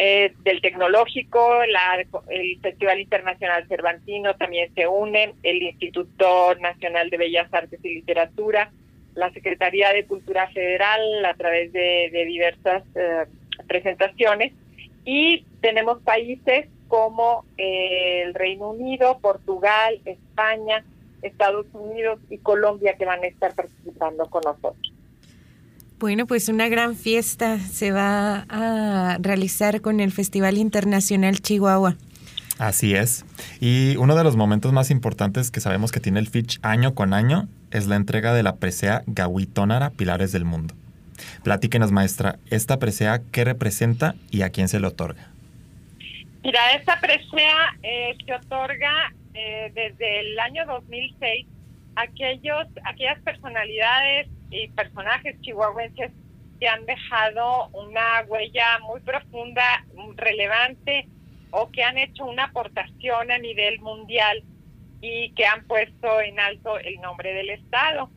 Eh, 0.00 0.32
del 0.44 0.60
tecnológico, 0.60 1.64
la- 1.66 2.04
el 2.30 2.60
Festival 2.60 3.00
Internacional 3.00 3.66
Cervantino 3.66 4.34
también 4.36 4.72
se 4.74 4.86
une, 4.86 5.34
el 5.42 5.60
Instituto 5.62 6.54
Nacional 6.60 7.10
de 7.10 7.16
Bellas 7.16 7.52
Artes 7.52 7.80
y 7.84 7.94
Literatura, 7.94 8.70
la 9.14 9.32
Secretaría 9.32 9.92
de 9.92 10.06
Cultura 10.06 10.48
Federal 10.50 11.24
a 11.24 11.34
través 11.34 11.72
de, 11.72 12.10
diversas 12.26 12.84
eh, 12.94 13.24
presentaciones 13.66 14.52
y 15.04 15.44
tenemos 15.60 16.00
países 16.02 16.68
como 16.86 17.44
eh, 17.56 18.22
el 18.24 18.34
Reino 18.34 18.70
Unido, 18.70 19.18
Portugal, 19.20 20.00
España, 20.04 20.84
Estados 21.22 21.66
Unidos 21.72 22.18
y 22.30 22.38
Colombia 22.38 22.94
que 22.96 23.04
van 23.04 23.22
a 23.22 23.26
estar 23.26 23.54
participando 23.54 24.26
con 24.26 24.42
nosotros. 24.44 24.92
Bueno, 25.98 26.26
pues 26.26 26.48
una 26.48 26.68
gran 26.68 26.94
fiesta 26.94 27.58
se 27.58 27.90
va 27.90 28.46
a 28.48 29.18
realizar 29.20 29.80
con 29.80 29.98
el 29.98 30.12
Festival 30.12 30.56
Internacional 30.56 31.40
Chihuahua. 31.40 31.96
Así 32.58 32.94
es. 32.94 33.24
Y 33.60 33.96
uno 33.96 34.14
de 34.16 34.24
los 34.24 34.36
momentos 34.36 34.72
más 34.72 34.90
importantes 34.90 35.50
que 35.50 35.60
sabemos 35.60 35.90
que 35.90 36.00
tiene 36.00 36.20
el 36.20 36.28
Fitch 36.28 36.58
año 36.62 36.94
con 36.94 37.14
año 37.14 37.48
es 37.70 37.86
la 37.86 37.96
entrega 37.96 38.32
de 38.32 38.42
la 38.42 38.56
presea 38.56 39.02
Gawi 39.06 39.46
Tónara 39.46 39.90
Pilares 39.90 40.32
del 40.32 40.44
Mundo. 40.44 40.74
Platíquenos, 41.42 41.92
maestra, 41.92 42.38
esta 42.50 42.78
presea, 42.78 43.20
¿qué 43.32 43.44
representa 43.44 44.14
y 44.30 44.42
a 44.42 44.50
quién 44.50 44.68
se 44.68 44.80
le 44.80 44.86
otorga? 44.86 45.30
Mira, 46.42 46.72
esta 46.72 47.00
presea 47.00 47.76
eh, 47.82 48.16
se 48.24 48.34
otorga 48.34 49.12
eh, 49.40 49.70
desde 49.72 50.18
el 50.18 50.40
año 50.40 50.66
2006 50.66 51.46
a 51.94 52.02
aquellos, 52.02 52.66
aquellas 52.84 53.20
personalidades 53.22 54.26
y 54.50 54.66
personajes 54.70 55.40
chihuahuenses 55.42 56.10
que 56.58 56.66
han 56.66 56.84
dejado 56.86 57.68
una 57.68 58.24
huella 58.26 58.80
muy 58.80 59.00
profunda, 59.00 59.84
relevante, 60.16 61.06
o 61.52 61.70
que 61.70 61.84
han 61.84 61.98
hecho 61.98 62.24
una 62.24 62.46
aportación 62.46 63.30
a 63.30 63.38
nivel 63.38 63.78
mundial 63.78 64.42
y 65.00 65.30
que 65.34 65.46
han 65.46 65.64
puesto 65.68 66.20
en 66.20 66.40
alto 66.40 66.76
el 66.80 67.00
nombre 67.00 67.32
del 67.32 67.50
Estado. 67.50 68.10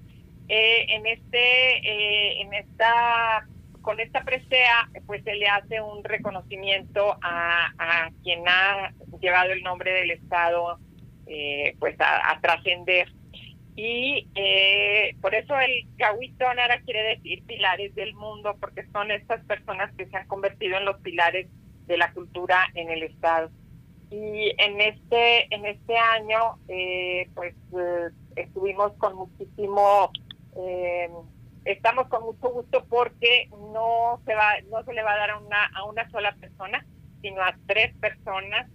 Eh, 0.47 0.87
en 0.89 1.05
este, 1.05 1.77
eh, 1.87 2.41
en 2.41 2.53
esta, 2.55 3.47
con 3.83 3.99
esta 3.99 4.23
presea, 4.23 4.89
pues 5.05 5.23
se 5.23 5.35
le 5.35 5.47
hace 5.47 5.81
un 5.81 6.03
reconocimiento 6.03 7.15
a, 7.21 7.71
a 7.77 8.09
quien 8.23 8.43
ha 8.47 8.91
llevado 9.21 9.51
el 9.51 9.61
nombre 9.61 9.93
del 9.93 10.09
Estado, 10.09 10.79
eh, 11.27 11.75
pues 11.79 11.99
a, 11.99 12.31
a 12.31 12.41
trascender. 12.41 13.11
Y 13.75 14.27
eh, 14.35 15.15
por 15.21 15.33
eso 15.33 15.57
el 15.59 15.87
Gawitonara 15.97 16.81
quiere 16.81 17.15
decir 17.15 17.43
pilares 17.45 17.95
del 17.95 18.13
mundo, 18.13 18.55
porque 18.59 18.85
son 18.91 19.11
estas 19.11 19.43
personas 19.45 19.93
que 19.95 20.07
se 20.07 20.17
han 20.17 20.27
convertido 20.27 20.77
en 20.77 20.85
los 20.85 20.97
pilares 20.99 21.47
de 21.87 21.97
la 21.97 22.11
cultura 22.13 22.67
en 22.75 22.89
el 22.89 23.03
Estado. 23.03 23.49
Y 24.11 24.53
en 24.57 24.81
este, 24.81 25.53
en 25.55 25.65
este 25.65 25.97
año, 25.97 26.57
eh, 26.67 27.29
pues 27.33 27.55
eh, 27.77 28.09
estuvimos 28.35 28.91
con 28.97 29.15
muchísimo, 29.15 30.11
eh, 30.57 31.09
estamos 31.63 32.07
con 32.07 32.23
mucho 32.23 32.49
gusto 32.49 32.85
porque 32.89 33.47
no 33.71 34.21
se 34.25 34.35
va, 34.35 34.59
no 34.69 34.83
se 34.83 34.93
le 34.93 35.01
va 35.01 35.13
a 35.13 35.17
dar 35.17 35.29
a 35.31 35.37
una, 35.37 35.65
a 35.73 35.85
una 35.85 36.09
sola 36.11 36.35
persona, 36.35 36.85
sino 37.21 37.41
a 37.41 37.55
tres 37.67 37.95
personas 37.99 38.69